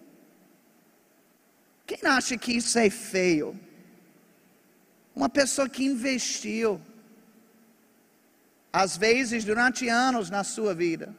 [1.88, 3.60] Quem acha que isso é feio?
[5.16, 6.80] Uma pessoa que investiu,
[8.72, 11.16] às vezes durante anos na sua vida.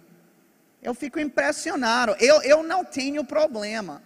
[0.80, 2.14] Eu fico impressionado.
[2.20, 4.00] Eu, eu não tenho problema.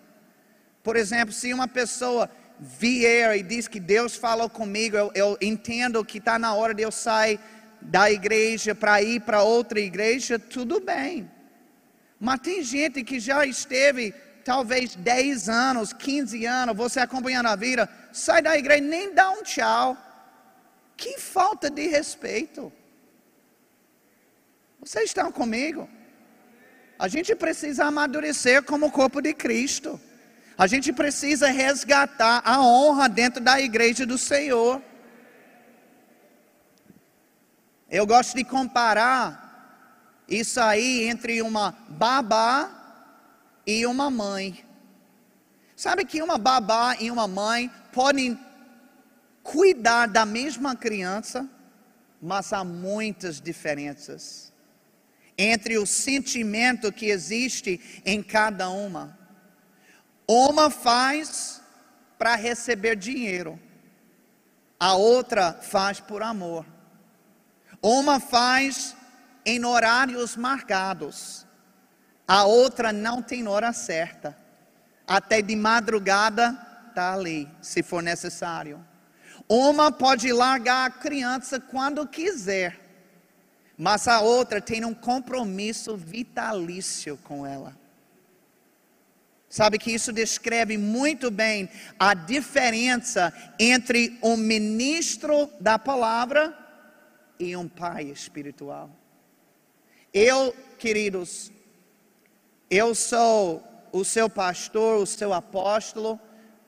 [0.83, 6.05] Por exemplo, se uma pessoa vier e diz que Deus falou comigo, eu, eu entendo
[6.05, 7.39] que está na hora de eu sair
[7.81, 11.31] da igreja para ir para outra igreja, tudo bem.
[12.19, 17.89] Mas tem gente que já esteve talvez 10 anos, 15 anos, você acompanhando a vida,
[18.13, 19.97] sai da igreja nem dá um tchau.
[20.97, 22.73] Que falta de respeito.
[24.81, 25.89] Vocês estão comigo?
[26.99, 30.01] A gente precisa amadurecer como corpo de Cristo.
[30.57, 34.81] A gente precisa resgatar a honra dentro da igreja do Senhor.
[37.91, 42.71] Eu gosto de comparar isso aí entre uma babá
[43.67, 44.65] e uma mãe.
[45.77, 48.39] Sabe que uma babá e uma mãe podem
[49.43, 51.49] cuidar da mesma criança,
[52.23, 54.53] mas há muitas diferenças
[55.37, 59.24] entre o sentimento que existe em cada uma.
[60.27, 61.61] Uma faz
[62.19, 63.61] para receber dinheiro,
[64.81, 66.65] a outra faz por amor.
[67.83, 68.97] Uma faz
[69.45, 71.47] em horários marcados,
[72.27, 74.37] a outra não tem hora certa.
[75.07, 76.59] Até de madrugada
[76.89, 78.83] está ali, se for necessário.
[79.47, 82.81] Uma pode largar a criança quando quiser,
[83.77, 87.77] mas a outra tem um compromisso vitalício com ela.
[89.55, 96.53] Sabe que isso descreve muito bem a diferença entre um ministro da palavra
[97.39, 98.91] e um pai espiritual.
[100.13, 101.53] Eu, queridos,
[102.69, 106.19] eu sou o seu pastor, o seu apóstolo,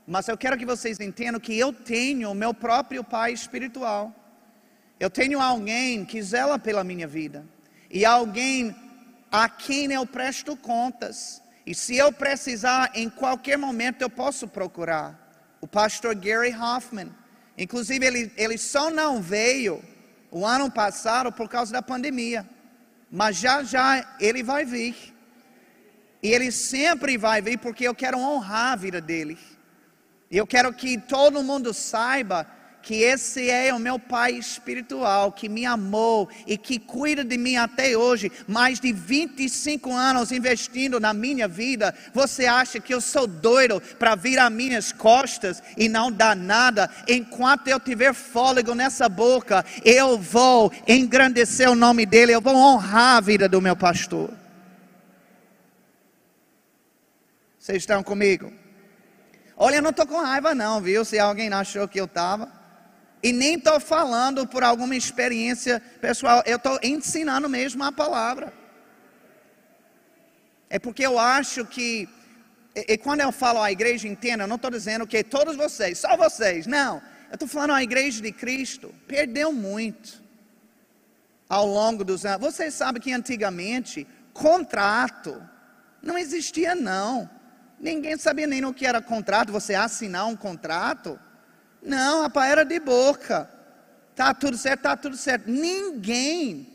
[0.07, 4.15] mas eu quero que vocês entendam que eu tenho o meu próprio pai espiritual.
[5.01, 7.45] Eu tenho alguém que zela pela minha vida
[7.91, 8.73] e alguém
[9.33, 11.45] a quem eu presto contas.
[11.67, 15.25] E se eu precisar, em qualquer momento eu posso procurar.
[15.61, 17.13] O pastor Gary Hoffman.
[17.59, 19.83] Inclusive, ele, ele só não veio
[20.31, 22.49] o ano passado por causa da pandemia.
[23.11, 24.95] Mas já já ele vai vir.
[26.23, 29.37] E ele sempre vai vir porque eu quero honrar a vida dele.
[30.31, 32.47] E eu quero que todo mundo saiba
[32.87, 37.57] que esse é o meu pai espiritual, que me amou e que cuida de mim
[37.57, 41.93] até hoje, mais de 25 anos investindo na minha vida.
[42.15, 46.89] Você acha que eu sou doido para vir às minhas costas e não dar nada?
[47.09, 53.17] Enquanto eu tiver fôlego nessa boca, eu vou engrandecer o nome dele, eu vou honrar
[53.17, 54.31] a vida do meu pastor.
[57.59, 58.53] Vocês estão comigo?
[59.57, 61.05] Olha, eu não estou com raiva, não, viu?
[61.05, 62.56] Se alguém achou que eu estava.
[63.23, 68.53] E nem estou falando por alguma experiência pessoal, eu estou ensinando mesmo a palavra.
[70.69, 72.09] É porque eu acho que,
[72.75, 75.99] e, e quando eu falo a igreja inteira, eu não estou dizendo que todos vocês,
[75.99, 77.03] só vocês, não.
[77.29, 80.23] Eu estou falando a igreja de Cristo, perdeu muito
[81.49, 82.41] ao longo dos anos.
[82.41, 85.43] Vocês sabem que antigamente, contrato
[86.07, 87.29] não existia, não.
[87.79, 91.19] Ninguém sabia nem o que era contrato, você assinar um contrato.
[91.87, 93.49] Não, rapaz, era de boca.
[94.17, 95.49] Tá tudo certo, tá tudo certo.
[95.49, 96.67] Ninguém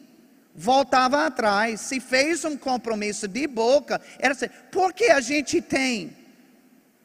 [0.55, 1.82] voltava atrás.
[1.82, 4.47] Se fez um compromisso de boca, era assim.
[4.72, 6.16] Porque a gente tem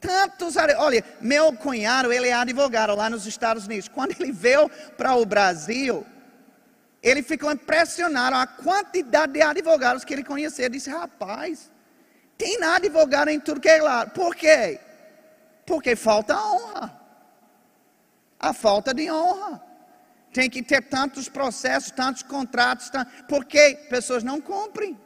[0.01, 0.55] tantos.
[0.57, 3.89] Olha, meu cunhado, ele é advogado lá nos Estados Unidos.
[3.89, 6.07] Quando ele veio para o Brasil,
[7.03, 10.67] ele ficou impressionado a quantidade de advogados que ele conhecia.
[10.67, 11.73] Ele disse: rapaz,
[12.39, 14.07] tem advogado em tudo que é lá.
[14.07, 14.79] Por quê?
[15.67, 17.06] Porque falta honra
[18.39, 19.63] a falta de honra.
[20.33, 22.91] Tem que ter tantos processos, tantos contratos,
[23.29, 24.99] porque pessoas não cumprem.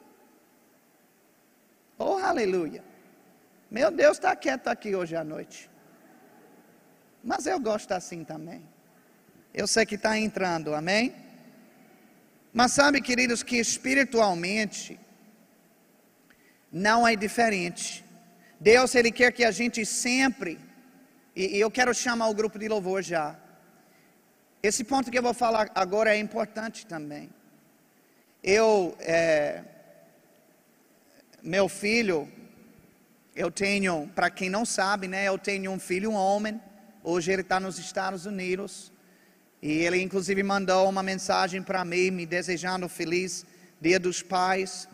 [1.99, 2.83] Oh, aleluia.
[3.71, 5.71] Meu Deus está quieto aqui hoje à noite.
[7.23, 8.67] Mas eu gosto assim também.
[9.53, 11.15] Eu sei que está entrando, amém?
[12.53, 14.99] Mas sabe, queridos, que espiritualmente
[16.73, 18.05] não é diferente.
[18.59, 20.59] Deus, Ele quer que a gente sempre
[21.35, 23.37] e, e eu quero chamar o grupo de louvor já.
[24.63, 27.31] Esse ponto que eu vou falar agora é importante também.
[28.43, 29.63] Eu, é,
[31.43, 32.31] meu filho,
[33.35, 36.61] eu tenho, para quem não sabe, né, eu tenho um filho, um homem.
[37.03, 38.93] Hoje ele está nos Estados Unidos.
[39.63, 43.47] E ele, inclusive, mandou uma mensagem para mim, me desejando feliz
[43.81, 44.89] Dia dos Pais.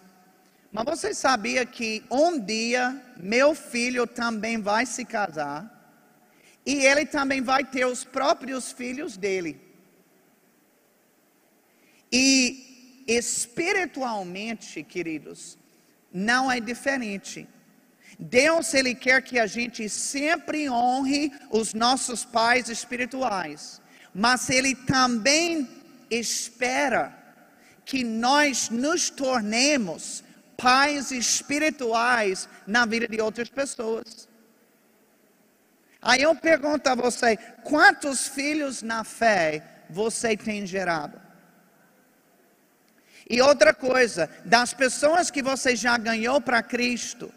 [0.72, 5.75] Mas você sabia que um dia meu filho também vai se casar?
[6.66, 9.60] E ele também vai ter os próprios filhos dele.
[12.10, 15.56] E espiritualmente, queridos,
[16.12, 17.48] não é diferente.
[18.18, 23.80] Deus, Ele quer que a gente sempre honre os nossos pais espirituais,
[24.14, 25.68] mas Ele também
[26.10, 27.16] espera
[27.84, 30.24] que nós nos tornemos
[30.56, 34.26] pais espirituais na vida de outras pessoas.
[36.06, 41.20] Aí eu pergunto a você: quantos filhos na fé você tem gerado?
[43.28, 47.34] E outra coisa, das pessoas que você já ganhou para Cristo,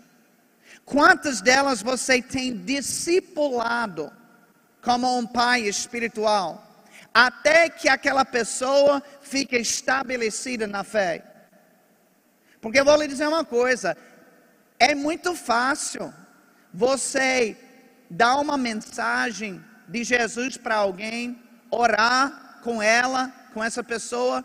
[0.85, 4.13] quantas delas você tem discipulado
[4.83, 11.23] como um pai espiritual, até que aquela pessoa fique estabelecida na fé?
[12.61, 13.97] Porque eu vou lhe dizer uma coisa:
[14.77, 16.13] é muito fácil
[16.71, 17.57] você
[18.09, 24.43] dar uma mensagem de Jesus para alguém, orar com ela, com essa pessoa,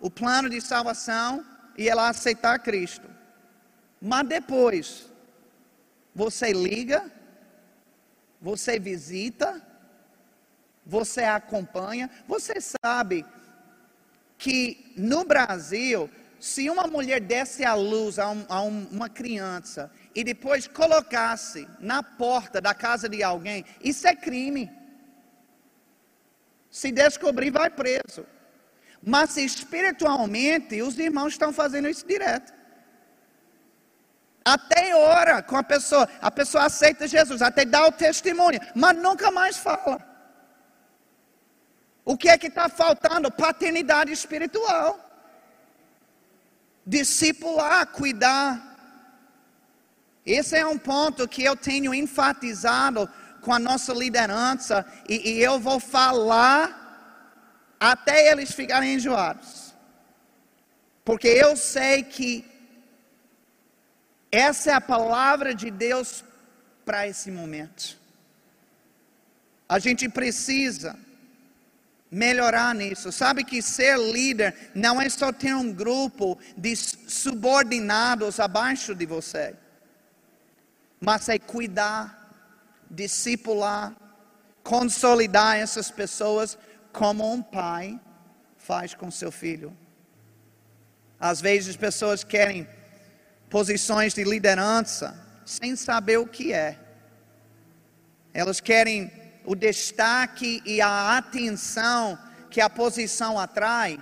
[0.00, 1.44] o plano de salvação
[1.76, 3.08] e ela aceitar Cristo.
[4.00, 5.06] Mas depois,
[6.14, 7.10] você liga,
[8.40, 9.60] você visita,
[10.84, 13.24] você acompanha, você sabe
[14.36, 16.08] que no Brasil,
[16.40, 21.68] se uma mulher desse à luz a, um, a um, uma criança e depois colocasse
[21.80, 24.70] na porta da casa de alguém, isso é crime.
[26.70, 28.24] Se descobrir, vai preso.
[29.02, 32.52] Mas espiritualmente, os irmãos estão fazendo isso direto.
[34.44, 39.30] Até ora com a pessoa, a pessoa aceita Jesus, até dá o testemunho, mas nunca
[39.30, 39.98] mais fala.
[42.04, 43.30] O que é que está faltando?
[43.30, 45.07] Paternidade espiritual.
[46.96, 48.50] Discipular, cuidar.
[50.24, 53.08] Esse é um ponto que eu tenho enfatizado
[53.42, 56.62] com a nossa liderança e, e eu vou falar
[57.78, 59.74] até eles ficarem enjoados.
[61.04, 62.30] Porque eu sei que
[64.32, 66.24] essa é a palavra de Deus
[66.86, 67.98] para esse momento.
[69.68, 70.98] A gente precisa
[72.10, 73.12] melhorar nisso.
[73.12, 79.54] Sabe que ser líder não é só ter um grupo de subordinados abaixo de você.
[81.00, 82.28] mas é cuidar,
[82.90, 83.94] discipular,
[84.64, 86.58] consolidar essas pessoas
[86.92, 88.00] como um pai
[88.56, 89.76] faz com seu filho.
[91.20, 92.68] Às vezes pessoas querem
[93.48, 96.78] posições de liderança sem saber o que é.
[98.34, 99.10] Elas querem
[99.48, 102.18] o destaque e a atenção
[102.50, 103.98] que a posição atrai,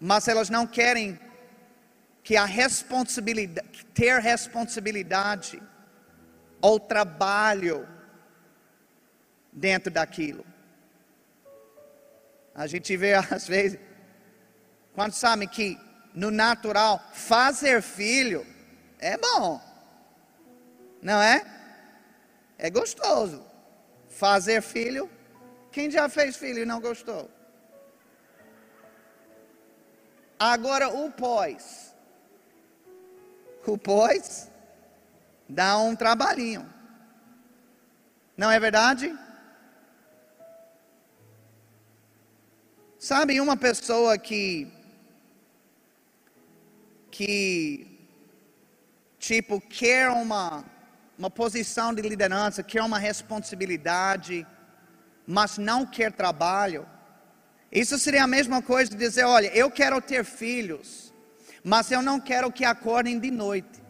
[0.00, 1.20] mas elas não querem
[2.24, 5.62] que a responsabilidade, ter responsabilidade
[6.60, 7.88] ou trabalho
[9.52, 10.44] dentro daquilo.
[12.52, 13.78] A gente vê às vezes,
[14.92, 15.78] quando sabe que
[16.12, 18.44] no natural fazer filho
[18.98, 19.60] é bom,
[21.00, 21.46] não é?
[22.58, 23.49] É gostoso.
[24.20, 25.08] Fazer filho,
[25.72, 27.30] quem já fez filho e não gostou?
[30.38, 31.94] Agora o pós.
[33.66, 34.50] O pós
[35.48, 36.64] dá um trabalhinho.
[38.36, 39.18] Não é verdade?
[42.98, 44.70] Sabe, uma pessoa que,
[47.10, 47.86] que,
[49.18, 50.62] tipo, quer uma,
[51.20, 54.46] uma posição de liderança, quer uma responsabilidade,
[55.26, 56.86] mas não quer trabalho,
[57.70, 61.12] isso seria a mesma coisa de dizer: olha, eu quero ter filhos,
[61.62, 63.82] mas eu não quero que acordem de noite.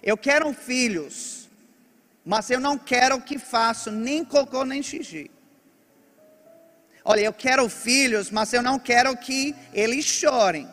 [0.00, 1.50] Eu quero filhos,
[2.24, 5.28] mas eu não quero que façam nem cocô nem xixi.
[7.04, 10.68] Olha, eu quero filhos, mas eu não quero que eles chorem.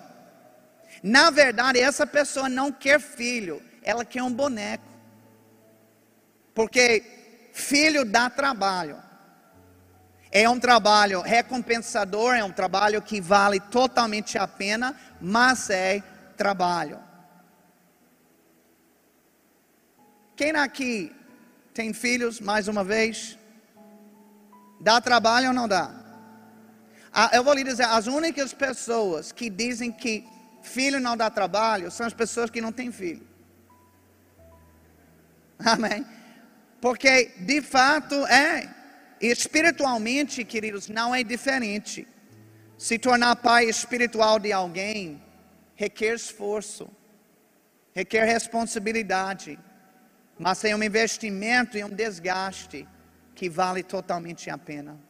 [1.02, 4.84] Na verdade, essa pessoa não quer filho, ela quer um boneco.
[6.54, 9.02] Porque filho dá trabalho.
[10.30, 16.04] É um trabalho recompensador, é um trabalho que vale totalmente a pena, mas é
[16.36, 17.00] trabalho.
[20.36, 21.16] Quem aqui
[21.74, 23.38] tem filhos, mais uma vez?
[24.82, 25.90] Dá trabalho ou não dá?
[27.14, 30.28] Ah, eu vou lhe dizer, as únicas pessoas que dizem que
[30.62, 33.37] filho não dá trabalho são as pessoas que não têm filho.
[35.60, 36.06] Amém?
[36.80, 38.70] Porque de fato é,
[39.20, 42.08] espiritualmente, queridos, não é diferente.
[42.78, 45.22] Se tornar pai espiritual de alguém
[45.76, 46.88] requer esforço,
[47.94, 49.60] requer responsabilidade,
[50.38, 52.88] mas tem um investimento e um desgaste
[53.34, 55.08] que vale totalmente a pena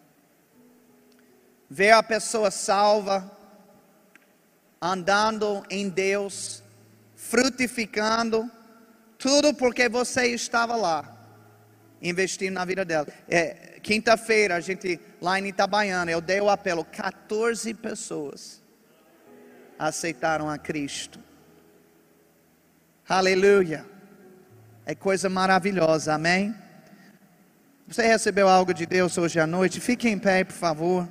[1.70, 3.30] ver a pessoa salva,
[4.82, 6.64] andando em Deus,
[7.16, 8.50] frutificando,
[9.18, 11.18] tudo porque você estava lá,
[12.02, 13.08] investindo na vida dela.
[13.28, 18.62] É, Quinta-feira, a gente, lá em Itabaiana, eu dei o apelo, 14 pessoas
[19.80, 21.20] aceitaram a Cristo.
[23.08, 23.86] Aleluia.
[24.86, 26.54] É coisa maravilhosa, amém?
[27.88, 29.80] Você recebeu algo de Deus hoje à noite?
[29.80, 31.08] Fique em pé, por favor.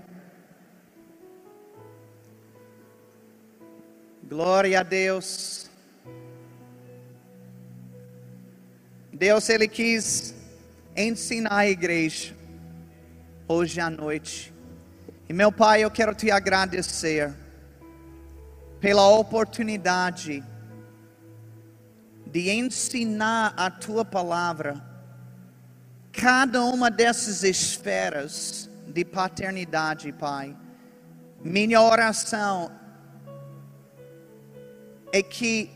[4.22, 5.70] Glória a Deus.
[9.16, 10.34] Deus, Ele quis
[10.94, 12.36] ensinar a igreja
[13.48, 14.52] hoje à noite.
[15.26, 17.34] E meu Pai, eu quero te agradecer
[18.78, 20.44] pela oportunidade
[22.26, 24.84] de ensinar a tua palavra,
[26.12, 30.54] cada uma dessas esferas de paternidade, Pai.
[31.42, 32.70] Minha oração
[35.10, 35.70] é que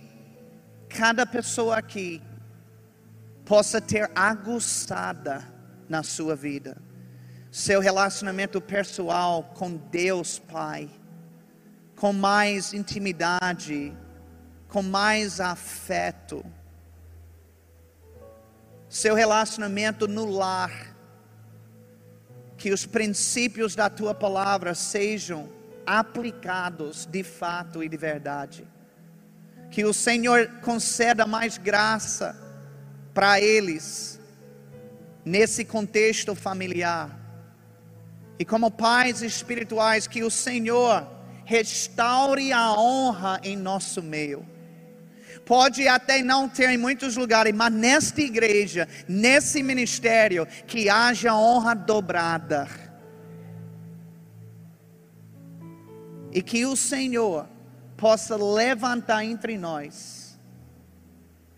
[0.90, 2.20] cada pessoa aqui
[3.50, 5.42] possa ter aguçada
[5.88, 6.80] na sua vida.
[7.50, 10.88] Seu relacionamento pessoal com Deus Pai,
[11.96, 13.92] com mais intimidade,
[14.68, 16.46] com mais afeto,
[18.88, 20.94] seu relacionamento no lar,
[22.56, 25.50] que os princípios da tua palavra sejam
[25.84, 28.64] aplicados de fato e de verdade.
[29.72, 32.48] Que o Senhor conceda mais graça
[33.20, 34.18] para eles
[35.22, 37.14] nesse contexto familiar.
[38.38, 41.06] E como pais espirituais, que o Senhor
[41.44, 44.48] restaure a honra em nosso meio.
[45.44, 51.74] Pode até não ter em muitos lugares, mas nesta igreja, nesse ministério, que haja honra
[51.74, 52.66] dobrada.
[56.32, 57.46] E que o Senhor
[57.98, 60.19] possa levantar entre nós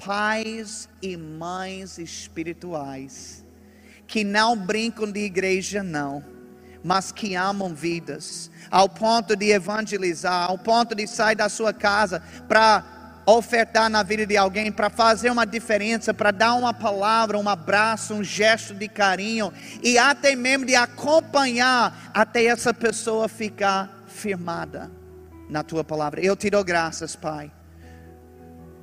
[0.05, 3.45] pais e mães espirituais
[4.07, 6.23] que não brincam de igreja não,
[6.85, 12.23] mas que amam vidas, ao ponto de evangelizar, ao ponto de sair da sua casa
[12.47, 12.85] para
[13.25, 18.13] ofertar na vida de alguém, para fazer uma diferença, para dar uma palavra, um abraço,
[18.13, 24.91] um gesto de carinho e até mesmo de acompanhar até essa pessoa ficar firmada
[25.49, 26.21] na tua palavra.
[26.21, 27.51] Eu te dou graças, Pai,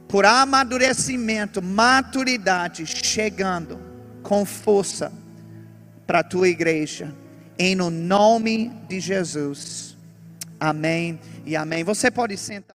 [0.09, 3.79] por amadurecimento, maturidade chegando
[4.23, 5.13] com força
[6.07, 7.13] para a tua igreja,
[7.59, 9.95] em no nome de Jesus.
[10.59, 11.83] Amém e amém.
[11.83, 12.67] Você pode sentar.